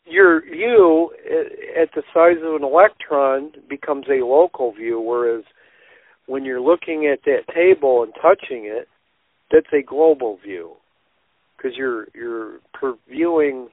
your 0.05 0.41
view 0.41 1.11
eh, 1.23 1.83
at 1.83 1.89
the 1.93 2.01
size 2.15 2.43
of 2.43 2.55
an 2.55 2.63
electron 2.63 3.51
becomes 3.69 4.05
a 4.09 4.25
local 4.25 4.71
view, 4.73 4.99
whereas 4.99 5.43
when 6.25 6.45
you're 6.45 6.61
looking 6.61 7.05
at 7.05 7.25
that 7.25 7.53
table 7.53 8.01
and 8.01 8.13
touching 8.15 8.65
it, 8.65 8.87
that's 9.51 9.71
a 9.71 9.83
global 9.83 10.39
view 10.43 10.77
because 11.63 11.77
you're 11.77 12.07
you're 12.13 12.59
previewing 12.75 13.67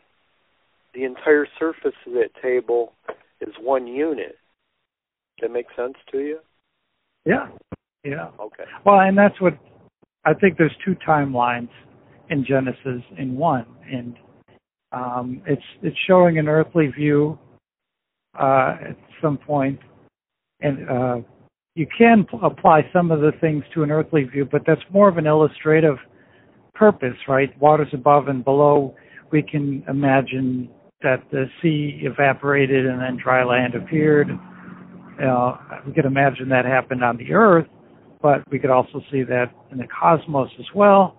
the 0.94 1.04
entire 1.04 1.46
surface 1.58 1.94
of 2.06 2.12
that 2.14 2.30
table 2.42 2.92
as 3.42 3.52
one 3.60 3.86
unit. 3.86 4.36
Does 5.38 5.48
that 5.48 5.52
make 5.52 5.66
sense 5.76 5.94
to 6.12 6.18
you? 6.18 6.38
Yeah. 7.24 7.48
Yeah. 8.04 8.28
Okay. 8.40 8.64
Well, 8.84 9.00
and 9.00 9.16
that's 9.16 9.40
what 9.40 9.54
I 10.24 10.34
think. 10.34 10.56
There's 10.56 10.74
two 10.84 10.96
timelines 11.06 11.68
in 12.30 12.44
Genesis 12.44 13.02
in 13.18 13.36
one, 13.36 13.66
and 13.90 14.16
um, 14.92 15.42
it's 15.46 15.62
it's 15.82 15.96
showing 16.06 16.38
an 16.38 16.48
earthly 16.48 16.88
view 16.88 17.38
uh, 18.38 18.76
at 18.90 18.96
some 19.20 19.36
point, 19.36 19.78
and 20.60 20.88
uh, 20.88 21.16
you 21.74 21.86
can 21.96 22.24
p- 22.24 22.38
apply 22.42 22.82
some 22.92 23.10
of 23.10 23.20
the 23.20 23.32
things 23.40 23.64
to 23.74 23.82
an 23.82 23.90
earthly 23.90 24.24
view, 24.24 24.48
but 24.50 24.62
that's 24.66 24.80
more 24.90 25.08
of 25.08 25.18
an 25.18 25.26
illustrative 25.26 25.96
purpose, 26.80 27.18
right? 27.28 27.50
Waters 27.60 27.88
above 27.92 28.28
and 28.28 28.42
below, 28.42 28.94
we 29.30 29.42
can 29.42 29.84
imagine 29.86 30.70
that 31.02 31.22
the 31.30 31.44
sea 31.60 32.00
evaporated 32.02 32.86
and 32.86 32.98
then 32.98 33.18
dry 33.22 33.44
land 33.44 33.74
appeared. 33.74 34.30
Uh, 35.22 35.56
we 35.86 35.92
could 35.92 36.06
imagine 36.06 36.48
that 36.48 36.64
happened 36.64 37.04
on 37.04 37.18
the 37.18 37.34
Earth, 37.34 37.66
but 38.22 38.40
we 38.50 38.58
could 38.58 38.70
also 38.70 39.02
see 39.12 39.22
that 39.22 39.52
in 39.70 39.76
the 39.76 39.86
cosmos 39.88 40.48
as 40.58 40.64
well. 40.74 41.16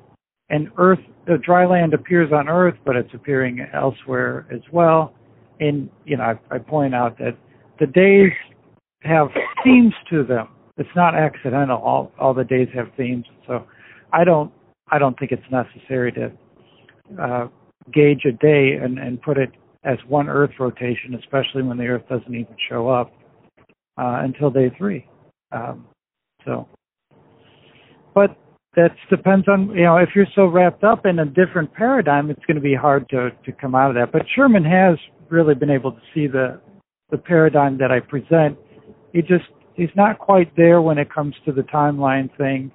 And 0.50 0.70
Earth, 0.78 1.00
the 1.28 1.38
dry 1.38 1.68
land 1.68 1.94
appears 1.94 2.32
on 2.34 2.50
Earth, 2.50 2.76
but 2.84 2.96
it's 2.96 3.14
appearing 3.14 3.64
elsewhere 3.72 4.48
as 4.52 4.62
well. 4.74 5.14
And 5.60 5.92
you 6.06 6.18
know, 6.18 6.24
I, 6.24 6.56
I 6.56 6.58
point 6.58 6.96
out 6.96 7.20
that 7.20 7.38
the 7.80 7.86
days 7.86 8.32
have 9.04 9.28
themes 9.64 9.94
to 10.10 10.24
them. 10.24 10.48
It's 10.78 10.90
not 10.96 11.14
accidental. 11.14 11.78
All 11.78 12.12
all 12.20 12.34
the 12.34 12.44
days 12.44 12.68
have 12.74 12.88
themes. 12.98 13.26
So 13.46 13.68
I 14.12 14.24
don't 14.24 14.52
I 14.92 15.00
don't 15.00 15.18
think 15.18 15.32
it's 15.32 15.42
necessary 15.52 16.12
to 16.14 16.32
uh, 17.22 17.48
gauge 17.94 18.26
a 18.26 18.32
day 18.32 18.78
and, 18.82 19.00
and 19.00 19.22
put 19.22 19.38
it 19.38 19.52
as 19.84 19.98
one 20.08 20.30
Earth 20.30 20.52
rotation, 20.60 21.16
especially 21.16 21.64
when 21.64 21.78
the 21.78 21.86
Earth 21.86 22.04
doesn't 22.10 22.34
even 22.34 22.56
show 22.70 22.90
up 22.90 23.12
uh, 23.98 24.22
until 24.24 24.50
day 24.52 24.72
three. 24.78 25.08
Um, 25.52 25.88
so, 26.46 26.68
but 28.14 28.38
that 28.76 28.92
depends 29.10 29.48
on 29.48 29.70
you 29.76 29.84
know 29.84 29.98
if 29.98 30.10
you're 30.16 30.28
so 30.36 30.46
wrapped 30.46 30.84
up 30.84 31.06
in 31.06 31.20
a 31.20 31.26
different 31.26 31.74
paradigm, 31.74 32.30
it's 32.30 32.46
going 32.46 32.56
to 32.56 32.62
be 32.62 32.76
hard 32.76 33.08
to 33.10 33.32
to 33.46 33.52
come 33.52 33.76
out 33.76 33.90
of 33.90 33.96
that. 33.96 34.12
But 34.12 34.24
Sherman 34.36 34.64
has 34.64 34.98
really 35.30 35.56
been 35.56 35.70
able 35.70 35.92
to 35.92 36.02
see 36.14 36.28
the 36.28 36.62
the 37.10 37.18
paradigm 37.18 37.78
that 37.80 37.92
I 37.92 38.00
present. 38.00 38.58
He 39.14 39.22
just 39.22 39.46
he's 39.74 39.90
not 39.96 40.20
quite 40.20 40.56
there 40.56 40.82
when 40.82 40.98
it 40.98 41.14
comes 41.14 41.36
to 41.46 41.52
the 41.52 41.64
timeline 41.64 42.36
thing 42.38 42.72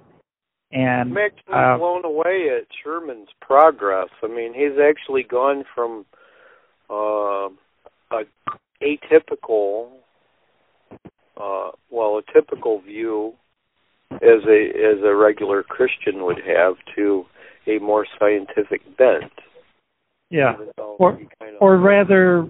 and 0.77 1.09
I'm 1.09 1.17
actually 1.17 1.53
uh, 1.53 1.77
blown 1.77 2.05
away 2.05 2.49
at 2.55 2.67
Sherman's 2.83 3.29
progress. 3.41 4.09
I 4.21 4.27
mean, 4.27 4.53
he's 4.53 4.79
actually 4.79 5.23
gone 5.23 5.63
from 5.73 6.05
uh, 6.89 7.49
a 8.11 8.23
atypical, 8.83 9.89
uh, 11.35 11.71
well, 11.89 12.19
a 12.19 12.21
typical 12.31 12.81
view 12.81 13.33
as 14.11 14.45
a 14.47 14.69
as 14.69 15.03
a 15.03 15.15
regular 15.15 15.63
Christian 15.63 16.23
would 16.25 16.39
have 16.45 16.75
to 16.95 17.25
a 17.65 17.79
more 17.79 18.05
scientific 18.19 18.81
bent. 18.97 19.31
Yeah, 20.29 20.57
or 20.77 21.17
kind 21.39 21.55
of, 21.55 21.61
or 21.61 21.77
rather, 21.77 22.41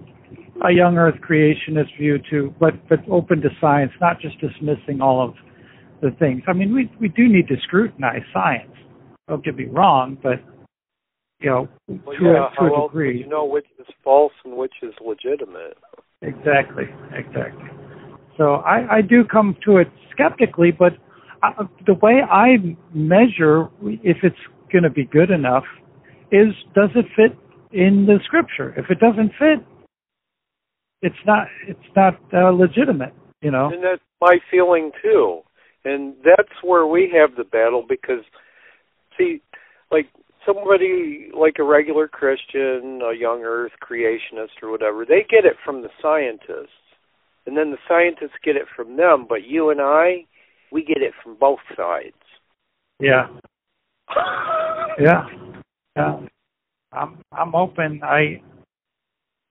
a 0.68 0.72
young 0.72 0.98
Earth 0.98 1.18
creationist 1.26 1.96
view 1.98 2.18
too, 2.30 2.54
but 2.60 2.74
but 2.90 2.98
open 3.10 3.40
to 3.40 3.48
science, 3.58 3.92
not 4.02 4.20
just 4.20 4.38
dismissing 4.38 5.00
all 5.00 5.24
of 5.26 5.34
the 6.00 6.10
things. 6.18 6.42
I 6.46 6.52
mean, 6.52 6.74
we 6.74 6.90
we 7.00 7.08
do 7.08 7.28
need 7.28 7.48
to 7.48 7.56
scrutinize 7.62 8.22
science. 8.32 8.72
Don't 9.28 9.44
get 9.44 9.56
me 9.56 9.66
wrong, 9.66 10.16
but 10.22 10.40
you 11.40 11.50
know, 11.50 11.68
well, 11.88 12.16
to 12.16 12.24
yeah, 12.24 12.48
a, 12.58 12.68
to 12.68 12.74
a 12.74 12.88
degree. 12.88 13.18
You 13.20 13.28
know 13.28 13.44
which 13.44 13.66
is 13.78 13.86
false 14.02 14.32
and 14.44 14.56
which 14.56 14.74
is 14.82 14.94
legitimate. 15.04 15.76
Exactly, 16.22 16.84
exactly. 17.12 17.68
So 18.36 18.54
I, 18.54 18.96
I 18.96 19.02
do 19.02 19.24
come 19.24 19.56
to 19.64 19.78
it 19.78 19.88
skeptically, 20.12 20.70
but 20.76 20.92
I, 21.42 21.52
the 21.86 21.94
way 21.94 22.20
I 22.28 22.76
measure 22.92 23.68
if 23.82 24.18
it's 24.22 24.36
going 24.72 24.84
to 24.84 24.90
be 24.90 25.04
good 25.04 25.30
enough 25.30 25.64
is 26.32 26.54
does 26.74 26.90
it 26.94 27.06
fit 27.16 27.38
in 27.72 28.06
the 28.06 28.18
scripture. 28.24 28.74
If 28.76 28.90
it 28.90 28.98
doesn't 28.98 29.32
fit, 29.38 29.64
it's 31.02 31.16
not 31.26 31.46
it's 31.66 31.80
not 31.94 32.18
uh, 32.32 32.50
legitimate, 32.50 33.14
you 33.42 33.50
know. 33.50 33.70
And 33.72 33.82
that's 33.82 34.02
my 34.20 34.38
feeling 34.50 34.90
too. 35.02 35.40
And 35.84 36.14
that's 36.24 36.52
where 36.62 36.86
we 36.86 37.12
have 37.14 37.36
the 37.36 37.44
battle 37.44 37.84
because 37.88 38.24
see 39.16 39.42
like 39.90 40.06
somebody 40.46 41.28
like 41.38 41.56
a 41.58 41.64
regular 41.64 42.08
Christian, 42.08 43.00
a 43.02 43.16
young 43.16 43.42
earth 43.44 43.72
creationist 43.82 44.62
or 44.62 44.70
whatever, 44.70 45.04
they 45.04 45.24
get 45.28 45.44
it 45.44 45.56
from 45.64 45.82
the 45.82 45.88
scientists. 46.02 46.72
And 47.46 47.56
then 47.56 47.70
the 47.70 47.78
scientists 47.88 48.36
get 48.44 48.56
it 48.56 48.66
from 48.76 48.96
them, 48.96 49.26
but 49.28 49.46
you 49.46 49.70
and 49.70 49.80
I, 49.80 50.26
we 50.70 50.84
get 50.84 50.98
it 50.98 51.14
from 51.22 51.36
both 51.38 51.60
sides. 51.76 52.14
Yeah. 53.00 53.28
yeah. 55.00 55.24
Yeah. 55.96 56.20
I'm 56.92 57.18
I'm 57.32 57.54
open. 57.54 58.00
I 58.02 58.40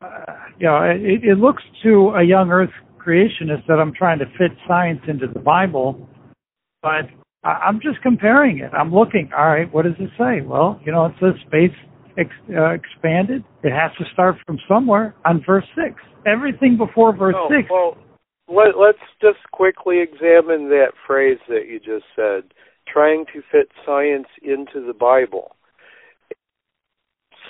uh, 0.01 0.25
you 0.59 0.67
know, 0.67 0.81
it, 0.83 1.23
it 1.23 1.37
looks 1.37 1.63
to 1.83 2.09
a 2.09 2.23
young 2.23 2.51
earth 2.51 2.69
creationist 2.99 3.65
that 3.67 3.79
I'm 3.79 3.93
trying 3.93 4.19
to 4.19 4.25
fit 4.37 4.51
science 4.67 5.01
into 5.07 5.27
the 5.27 5.39
Bible, 5.39 6.07
but 6.81 7.05
I'm 7.43 7.79
just 7.81 8.01
comparing 8.01 8.59
it. 8.59 8.71
I'm 8.73 8.93
looking. 8.93 9.29
All 9.37 9.47
right, 9.47 9.71
what 9.71 9.83
does 9.85 9.93
it 9.99 10.09
say? 10.17 10.45
Well, 10.45 10.79
you 10.85 10.91
know, 10.91 11.05
it 11.05 11.13
says 11.19 11.33
space 11.47 11.75
ex- 12.17 12.55
uh, 12.55 12.71
expanded. 12.71 13.43
It 13.63 13.71
has 13.71 13.91
to 13.99 14.05
start 14.13 14.35
from 14.45 14.57
somewhere 14.67 15.15
on 15.25 15.43
verse 15.45 15.65
six. 15.75 15.95
Everything 16.25 16.77
before 16.77 17.15
verse 17.15 17.35
oh, 17.37 17.49
six. 17.49 17.69
Well, 17.69 17.97
let, 18.49 18.77
let's 18.77 18.97
just 19.21 19.39
quickly 19.51 20.01
examine 20.01 20.69
that 20.69 20.91
phrase 21.05 21.39
that 21.47 21.67
you 21.69 21.79
just 21.79 22.05
said. 22.15 22.53
Trying 22.91 23.25
to 23.33 23.41
fit 23.51 23.69
science 23.85 24.27
into 24.41 24.85
the 24.85 24.93
Bible. 24.93 25.55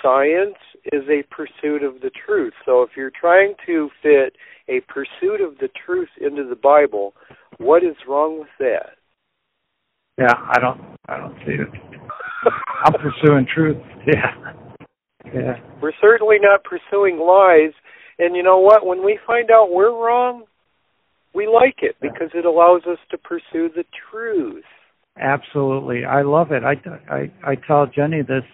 Science 0.02 0.58
is 0.92 1.04
a 1.08 1.22
pursuit 1.32 1.82
of 1.82 2.00
the 2.02 2.10
truth. 2.10 2.52
So 2.64 2.82
if 2.82 2.90
you're 2.96 3.12
trying 3.12 3.54
to 3.66 3.88
fit 4.02 4.36
a 4.68 4.80
pursuit 4.92 5.40
of 5.40 5.58
the 5.58 5.68
truth 5.84 6.08
into 6.20 6.44
the 6.48 6.56
Bible, 6.56 7.14
what 7.58 7.84
is 7.84 7.96
wrong 8.08 8.40
with 8.40 8.48
that? 8.58 8.97
Yeah, 10.18 10.34
I 10.34 10.58
don't 10.60 10.80
I 11.08 11.16
don't 11.16 11.36
see 11.46 11.52
it. 11.52 11.68
I'm 12.84 12.92
pursuing 12.94 13.46
truth. 13.52 13.76
Yeah. 14.06 14.54
Yeah. 15.34 15.56
We're 15.82 15.92
certainly 16.00 16.36
not 16.40 16.64
pursuing 16.64 17.18
lies. 17.18 17.74
And 18.18 18.34
you 18.34 18.42
know 18.42 18.58
what? 18.58 18.86
When 18.86 19.04
we 19.04 19.18
find 19.26 19.50
out 19.50 19.70
we're 19.70 19.92
wrong, 19.92 20.44
we 21.34 21.46
like 21.46 21.80
it 21.82 21.96
because 22.00 22.30
it 22.34 22.46
allows 22.46 22.82
us 22.90 22.96
to 23.10 23.18
pursue 23.18 23.68
the 23.68 23.84
truth. 24.10 24.64
Absolutely. 25.20 26.06
I 26.06 26.22
love 26.22 26.52
it. 26.52 26.62
I, 26.64 26.74
I, 27.12 27.30
I 27.44 27.54
tell 27.66 27.86
Jenny 27.86 28.22
this. 28.22 28.44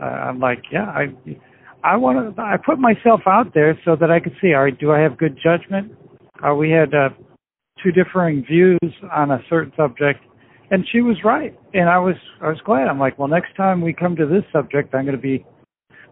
Uh, 0.00 0.04
I'm 0.04 0.40
like, 0.40 0.62
yeah, 0.72 0.86
I, 0.86 1.14
I 1.84 1.96
want 1.96 2.34
to, 2.34 2.42
I 2.42 2.56
put 2.56 2.78
myself 2.80 3.20
out 3.26 3.54
there 3.54 3.78
so 3.84 3.94
that 4.00 4.10
I 4.10 4.18
could 4.18 4.34
see, 4.42 4.54
all 4.54 4.64
right, 4.64 4.78
do 4.78 4.90
I 4.90 4.98
have 4.98 5.16
good 5.16 5.38
judgment? 5.40 5.92
Uh, 6.42 6.54
we 6.54 6.70
had 6.70 6.92
uh, 6.92 7.10
two 7.82 7.92
differing 7.92 8.44
views 8.44 8.80
on 9.12 9.30
a 9.30 9.38
certain 9.48 9.72
subject 9.76 10.20
and 10.70 10.86
she 10.90 11.00
was 11.00 11.16
right. 11.24 11.58
And 11.72 11.88
i 11.88 11.98
was 11.98 12.16
i 12.42 12.48
was 12.48 12.60
glad. 12.64 12.88
I'm 12.88 12.98
like 12.98 13.18
well 13.18 13.28
next 13.28 13.56
time 13.56 13.80
we 13.80 13.92
come 13.92 14.16
to 14.16 14.26
this 14.26 14.44
subject 14.52 14.94
i'm 14.94 15.04
going 15.04 15.16
to 15.16 15.22
be 15.22 15.44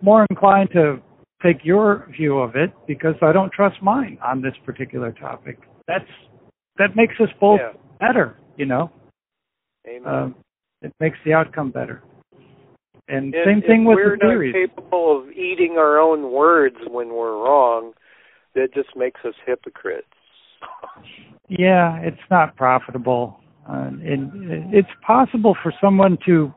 more 0.01 0.27
inclined 0.31 0.71
to 0.73 1.01
take 1.43 1.65
your 1.65 2.09
view 2.17 2.39
of 2.39 2.55
it 2.57 2.73
because 2.87 3.15
i 3.23 3.33
don't 3.33 3.53
trust 3.53 3.77
mine 3.83 4.19
on 4.25 4.43
this 4.43 4.55
particular 4.65 5.13
topic. 5.13 5.59
That's 5.89 6.05
that 6.79 6.97
makes 6.97 7.15
us 7.21 7.29
both 7.41 7.61
yeah. 7.61 7.79
better 8.01 8.37
you 8.57 8.67
know? 8.67 8.91
Amen. 9.89 10.07
um, 10.07 10.35
it 10.81 10.93
makes 11.01 11.19
the 11.25 11.33
outcome 11.33 11.71
better. 11.71 12.03
And, 13.09 13.35
and 13.35 13.45
same 13.45 13.63
thing 13.63 13.85
with 13.85 13.97
we're 13.97 14.17
the 14.17 14.21
theories. 14.21 14.55
not 14.55 14.77
capable 14.77 15.21
of 15.21 15.31
eating 15.33 15.77
our 15.79 15.99
own 15.99 16.33
words 16.33 16.77
when 16.89 17.09
we're 17.09 17.37
wrong 17.37 17.93
that 18.55 18.69
just 18.75 18.91
makes 18.97 19.21
us 19.25 19.35
hypocrites. 19.47 20.07
Yeah 21.49 21.99
it's 21.99 22.23
not 22.31 22.57
profitable 22.57 23.39
uh, 23.69 23.91
and 24.05 24.75
it's 24.75 24.89
possible 25.07 25.57
for 25.63 25.73
someone 25.81 26.19
to 26.27 26.53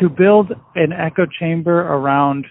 to 0.00 0.08
build 0.08 0.52
an 0.74 0.92
echo 0.92 1.24
chamber 1.38 1.82
around, 1.82 2.46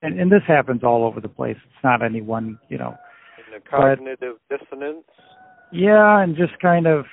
and, 0.00 0.18
and 0.18 0.30
this 0.30 0.42
happens 0.46 0.82
all 0.82 1.04
over 1.04 1.20
the 1.20 1.28
place. 1.28 1.56
It's 1.64 1.84
not 1.84 2.02
any 2.02 2.22
one, 2.22 2.58
you 2.68 2.78
know. 2.78 2.94
In 3.38 3.52
the 3.52 3.68
cognitive 3.68 4.36
but, 4.48 4.60
dissonance. 4.60 5.04
Yeah, 5.72 6.22
and 6.22 6.36
just 6.36 6.58
kind 6.60 6.86
of. 6.86 7.04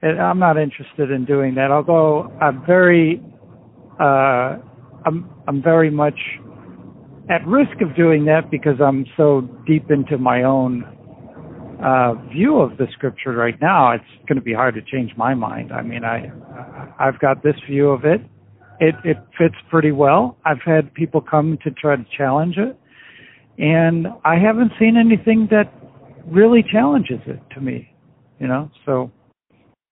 I'm 0.00 0.38
not 0.38 0.56
interested 0.56 1.10
in 1.10 1.24
doing 1.24 1.56
that. 1.56 1.72
Although 1.72 2.30
I'm 2.40 2.64
very, 2.64 3.20
uh, 3.98 4.58
I'm 5.04 5.28
I'm 5.48 5.60
very 5.60 5.90
much 5.90 6.18
at 7.30 7.46
risk 7.46 7.80
of 7.80 7.96
doing 7.96 8.24
that 8.26 8.50
because 8.50 8.80
I'm 8.80 9.06
so 9.16 9.48
deep 9.66 9.90
into 9.90 10.16
my 10.16 10.44
own 10.44 10.97
uh, 11.82 12.14
view 12.32 12.58
of 12.58 12.76
the 12.76 12.86
scripture 12.92 13.32
right 13.32 13.60
now, 13.60 13.92
it's 13.92 14.04
going 14.26 14.36
to 14.36 14.42
be 14.42 14.52
hard 14.52 14.74
to 14.74 14.82
change 14.82 15.12
my 15.16 15.34
mind. 15.34 15.72
I 15.72 15.82
mean, 15.82 16.04
I 16.04 16.30
I've 16.98 17.18
got 17.20 17.42
this 17.42 17.54
view 17.70 17.90
of 17.90 18.04
it. 18.04 18.20
It 18.80 18.94
it 19.04 19.16
fits 19.36 19.54
pretty 19.70 19.92
well. 19.92 20.36
I've 20.44 20.62
had 20.64 20.92
people 20.94 21.20
come 21.20 21.58
to 21.62 21.70
try 21.70 21.96
to 21.96 22.04
challenge 22.16 22.56
it, 22.56 22.78
and 23.58 24.08
I 24.24 24.36
haven't 24.36 24.72
seen 24.78 24.96
anything 24.96 25.48
that 25.50 25.72
really 26.26 26.64
challenges 26.68 27.20
it 27.26 27.40
to 27.54 27.60
me. 27.60 27.94
You 28.40 28.48
know, 28.48 28.70
so 28.84 29.10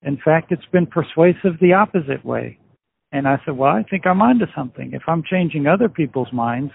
in 0.03 0.19
fact, 0.25 0.53
it's 0.53 0.67
been 0.73 0.87
persuasive 0.87 1.59
the 1.61 1.73
opposite 1.73 2.25
way. 2.25 2.59
And 3.13 3.27
I 3.27 3.39
said, 3.45 3.57
well, 3.57 3.71
I 3.71 3.85
think 3.85 4.07
I'm 4.07 4.21
onto 4.21 4.47
something. 4.55 4.91
If 4.93 5.03
I'm 5.07 5.23
changing 5.29 5.67
other 5.67 5.89
people's 5.89 6.33
minds, 6.33 6.73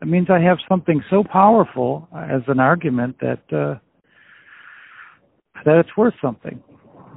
it 0.00 0.08
means 0.08 0.28
I 0.30 0.40
have 0.40 0.58
something 0.68 1.02
so 1.10 1.22
powerful 1.22 2.08
as 2.16 2.42
an 2.48 2.60
argument 2.60 3.16
that. 3.20 3.42
Uh, 3.52 3.78
that 5.64 5.78
it's 5.78 5.96
worth 5.96 6.14
something. 6.22 6.62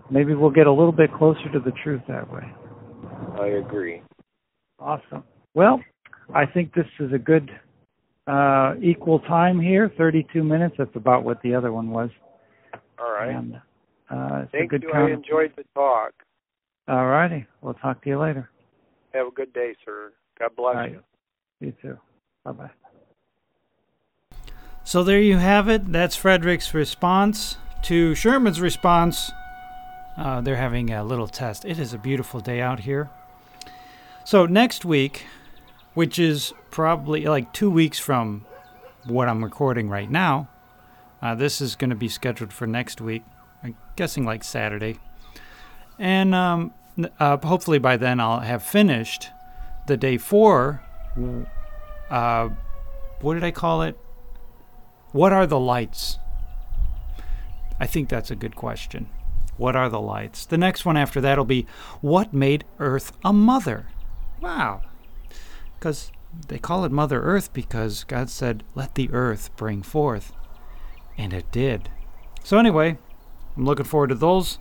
Maybe 0.09 0.33
we'll 0.33 0.51
get 0.51 0.67
a 0.67 0.71
little 0.71 0.91
bit 0.91 1.13
closer 1.13 1.49
to 1.53 1.59
the 1.59 1.71
truth 1.83 2.01
that 2.07 2.31
way. 2.31 2.43
I 3.39 3.47
agree. 3.47 4.01
Awesome. 4.79 5.23
Well, 5.53 5.79
I 6.33 6.45
think 6.45 6.73
this 6.73 6.85
is 6.99 7.13
a 7.13 7.17
good 7.17 7.49
uh, 8.27 8.73
equal 8.81 9.19
time 9.19 9.59
here, 9.59 9.91
32 9.97 10.43
minutes. 10.43 10.75
That's 10.77 10.95
about 10.95 11.23
what 11.23 11.41
the 11.43 11.55
other 11.55 11.71
one 11.71 11.91
was. 11.91 12.09
All 12.99 13.11
right. 13.11 13.33
And, 13.33 13.55
uh, 14.09 14.45
Thank 14.51 14.71
you. 14.73 14.91
I 14.93 15.11
enjoyed 15.11 15.53
the 15.55 15.63
talk. 15.73 16.11
All 16.87 17.05
righty. 17.05 17.45
We'll 17.61 17.73
talk 17.75 18.03
to 18.03 18.09
you 18.09 18.19
later. 18.19 18.49
Have 19.13 19.27
a 19.27 19.31
good 19.31 19.53
day, 19.53 19.75
sir. 19.85 20.11
God 20.39 20.51
bless 20.55 20.75
right. 20.75 20.91
you. 20.91 21.01
You 21.59 21.73
too. 21.81 21.97
Bye 22.43 22.51
bye. 22.51 22.71
So 24.83 25.03
there 25.03 25.21
you 25.21 25.37
have 25.37 25.69
it. 25.69 25.91
That's 25.91 26.15
Frederick's 26.15 26.73
response 26.73 27.57
to 27.83 28.15
Sherman's 28.15 28.61
response, 28.61 29.31
uh, 30.17 30.41
they're 30.41 30.55
having 30.55 30.91
a 30.91 31.03
little 31.03 31.27
test. 31.27 31.65
It 31.65 31.79
is 31.79 31.93
a 31.93 31.97
beautiful 31.97 32.39
day 32.39 32.61
out 32.61 32.81
here. 32.81 33.09
So, 34.23 34.45
next 34.45 34.85
week, 34.85 35.25
which 35.93 36.19
is 36.19 36.53
probably 36.69 37.25
like 37.25 37.53
two 37.53 37.69
weeks 37.69 37.99
from 37.99 38.45
what 39.05 39.27
I'm 39.27 39.43
recording 39.43 39.89
right 39.89 40.09
now, 40.09 40.47
uh, 41.21 41.35
this 41.35 41.61
is 41.61 41.75
going 41.75 41.89
to 41.89 41.95
be 41.95 42.07
scheduled 42.07 42.53
for 42.53 42.67
next 42.67 43.01
week. 43.01 43.23
I'm 43.63 43.75
guessing 43.95 44.25
like 44.25 44.43
Saturday. 44.43 44.99
And 45.99 46.33
um, 46.33 46.73
uh, 47.19 47.37
hopefully 47.37 47.79
by 47.79 47.97
then 47.97 48.19
I'll 48.19 48.39
have 48.39 48.63
finished 48.63 49.29
the 49.87 49.97
day 49.97 50.17
four. 50.17 50.81
Uh, 52.09 52.49
what 53.21 53.35
did 53.35 53.43
I 53.43 53.51
call 53.51 53.83
it? 53.83 53.97
What 55.11 55.33
are 55.33 55.45
the 55.45 55.59
lights? 55.59 56.17
I 57.81 57.87
think 57.87 58.09
that's 58.09 58.29
a 58.29 58.35
good 58.35 58.55
question. 58.55 59.09
What 59.57 59.75
are 59.75 59.89
the 59.89 59.99
lights? 59.99 60.45
The 60.45 60.57
next 60.57 60.85
one 60.85 60.97
after 60.97 61.19
that 61.21 61.39
will 61.39 61.45
be 61.45 61.65
What 61.99 62.31
made 62.31 62.63
Earth 62.77 63.11
a 63.25 63.33
mother? 63.33 63.87
Wow. 64.39 64.81
Because 65.79 66.11
they 66.47 66.59
call 66.59 66.85
it 66.85 66.91
Mother 66.91 67.23
Earth 67.23 67.51
because 67.53 68.03
God 68.03 68.29
said, 68.29 68.63
Let 68.75 68.93
the 68.93 69.09
earth 69.11 69.49
bring 69.57 69.81
forth. 69.81 70.31
And 71.17 71.33
it 71.33 71.51
did. 71.51 71.89
So, 72.43 72.59
anyway, 72.59 72.99
I'm 73.57 73.65
looking 73.65 73.85
forward 73.85 74.09
to 74.09 74.15
those. 74.15 74.59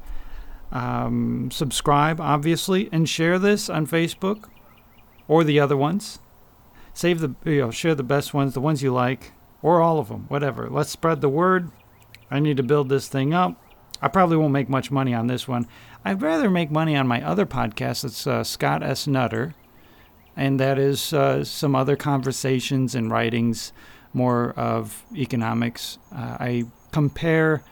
Um, 0.72 1.50
subscribe, 1.52 2.22
obviously, 2.22 2.88
and 2.90 3.06
share 3.06 3.38
this 3.38 3.68
on 3.68 3.86
Facebook 3.86 4.48
or 5.28 5.44
the 5.44 5.60
other 5.60 5.76
ones. 5.76 6.20
Save 6.94 7.20
the, 7.20 7.34
you 7.44 7.60
know, 7.60 7.70
share 7.70 7.94
the 7.94 8.02
best 8.02 8.32
ones, 8.32 8.54
the 8.54 8.62
ones 8.62 8.82
you 8.82 8.94
like, 8.94 9.32
or 9.60 9.82
all 9.82 9.98
of 9.98 10.08
them, 10.08 10.24
whatever. 10.28 10.70
Let's 10.70 10.90
spread 10.90 11.20
the 11.20 11.28
word. 11.28 11.70
I 12.30 12.38
need 12.40 12.56
to 12.58 12.62
build 12.62 12.88
this 12.88 13.08
thing 13.08 13.34
up. 13.34 13.60
I 14.02 14.08
probably 14.08 14.36
won't 14.36 14.52
make 14.52 14.68
much 14.68 14.90
money 14.90 15.12
on 15.12 15.26
this 15.26 15.46
one. 15.46 15.66
I'd 16.04 16.22
rather 16.22 16.48
make 16.48 16.70
money 16.70 16.96
on 16.96 17.06
my 17.06 17.22
other 17.22 17.44
podcast. 17.44 18.04
It's 18.04 18.26
uh, 18.26 18.44
Scott 18.44 18.82
S. 18.82 19.06
Nutter, 19.06 19.54
and 20.36 20.58
that 20.58 20.78
is 20.78 21.12
uh, 21.12 21.44
some 21.44 21.74
other 21.74 21.96
conversations 21.96 22.94
and 22.94 23.10
writings, 23.10 23.72
more 24.14 24.52
of 24.52 25.04
economics. 25.14 25.98
Uh, 26.14 26.36
I 26.40 26.64
compare, 26.92 27.62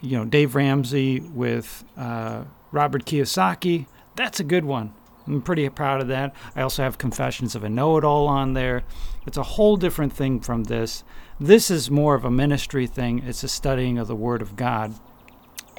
you 0.00 0.16
know, 0.16 0.24
Dave 0.24 0.54
Ramsey 0.54 1.20
with 1.20 1.84
uh, 1.96 2.44
Robert 2.72 3.04
Kiyosaki. 3.04 3.86
That's 4.16 4.40
a 4.40 4.44
good 4.44 4.64
one. 4.64 4.94
I'm 5.28 5.42
pretty 5.42 5.68
proud 5.68 6.00
of 6.00 6.08
that. 6.08 6.34
I 6.56 6.62
also 6.62 6.82
have 6.82 6.96
Confessions 6.96 7.54
of 7.54 7.62
a 7.62 7.68
Know 7.68 7.98
It 7.98 8.04
All 8.04 8.26
on 8.28 8.54
there. 8.54 8.82
It's 9.26 9.36
a 9.36 9.42
whole 9.42 9.76
different 9.76 10.12
thing 10.12 10.40
from 10.40 10.64
this. 10.64 11.04
This 11.38 11.70
is 11.70 11.90
more 11.90 12.14
of 12.14 12.24
a 12.24 12.30
ministry 12.30 12.86
thing, 12.86 13.22
it's 13.24 13.44
a 13.44 13.48
studying 13.48 13.98
of 13.98 14.08
the 14.08 14.16
Word 14.16 14.40
of 14.40 14.56
God. 14.56 14.94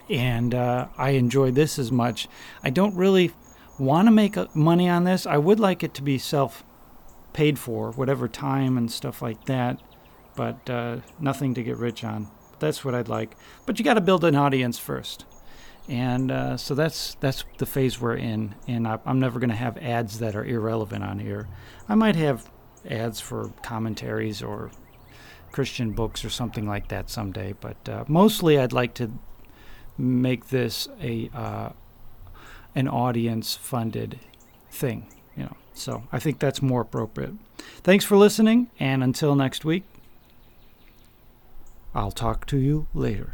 And 0.10 0.54
uh, 0.54 0.88
I 0.98 1.12
enjoy 1.12 1.52
this 1.52 1.80
as 1.80 1.92
much. 1.92 2.28
I 2.64 2.70
don't 2.70 2.96
really 2.96 3.32
want 3.80 4.08
to 4.08 4.12
make 4.12 4.56
money 4.56 4.88
on 4.88 5.04
this. 5.04 5.26
I 5.26 5.38
would 5.38 5.60
like 5.60 5.84
it 5.84 5.94
to 5.96 6.04
be 6.04 6.18
self 6.18 6.64
paid 7.34 7.58
for, 7.58 7.92
whatever 7.92 8.28
time 8.28 8.78
and 8.78 8.92
stuff 8.92 9.22
like 9.22 9.46
that, 9.46 9.80
but 10.36 10.70
uh, 10.70 10.98
nothing 11.20 11.54
to 11.56 11.64
get 11.64 11.78
rich 11.78 12.04
on. 12.04 12.28
That's 12.60 12.86
what 12.86 12.94
I'd 12.94 13.08
like. 13.08 13.36
But 13.66 13.80
you 13.80 13.86
got 13.86 13.96
to 13.96 14.02
build 14.02 14.24
an 14.24 14.36
audience 14.36 14.78
first 14.78 15.26
and 15.90 16.32
uh, 16.32 16.56
so 16.56 16.76
that's 16.76 17.16
that's 17.16 17.44
the 17.58 17.66
phase 17.66 18.00
we're 18.00 18.16
in. 18.16 18.56
And 18.68 18.88
I, 18.88 19.00
am 19.06 19.20
never 19.20 19.40
going 19.40 19.50
to 19.50 19.56
have 19.56 19.78
ads 19.80 20.20
that 20.20 20.36
are 20.36 20.46
irrelevant 20.46 21.04
on 21.04 21.20
here. 21.20 21.48
I 21.90 21.96
might 21.96 22.16
have 22.16 22.50
ads 22.90 23.20
for 23.20 23.52
commentaries 23.64 24.42
or 24.42 24.72
Christian 25.52 25.92
books 25.92 26.24
or 26.24 26.30
something 26.30 26.68
like 26.68 26.90
that 26.90 27.10
someday, 27.10 27.56
but 27.60 27.90
uh, 27.90 28.06
mostly 28.08 28.60
I'd 28.60 28.72
like 28.72 28.94
to 28.96 29.12
make 29.98 30.50
this 30.50 30.88
a 31.02 31.32
uh, 31.34 31.70
an 32.76 32.88
audience 32.88 33.56
funded 33.56 34.20
thing. 34.70 35.12
You 35.36 35.46
know, 35.46 35.58
so 35.74 36.04
I 36.12 36.20
think 36.20 36.38
that's 36.38 36.62
more 36.62 36.82
appropriate. 36.82 37.34
Thanks 37.82 38.06
for 38.06 38.16
listening, 38.16 38.70
and 38.80 39.04
until 39.04 39.36
next 39.36 39.66
week, 39.66 39.86
I'll 41.96 42.12
talk 42.12 42.46
to 42.48 42.58
you 42.58 42.86
later. 42.94 43.34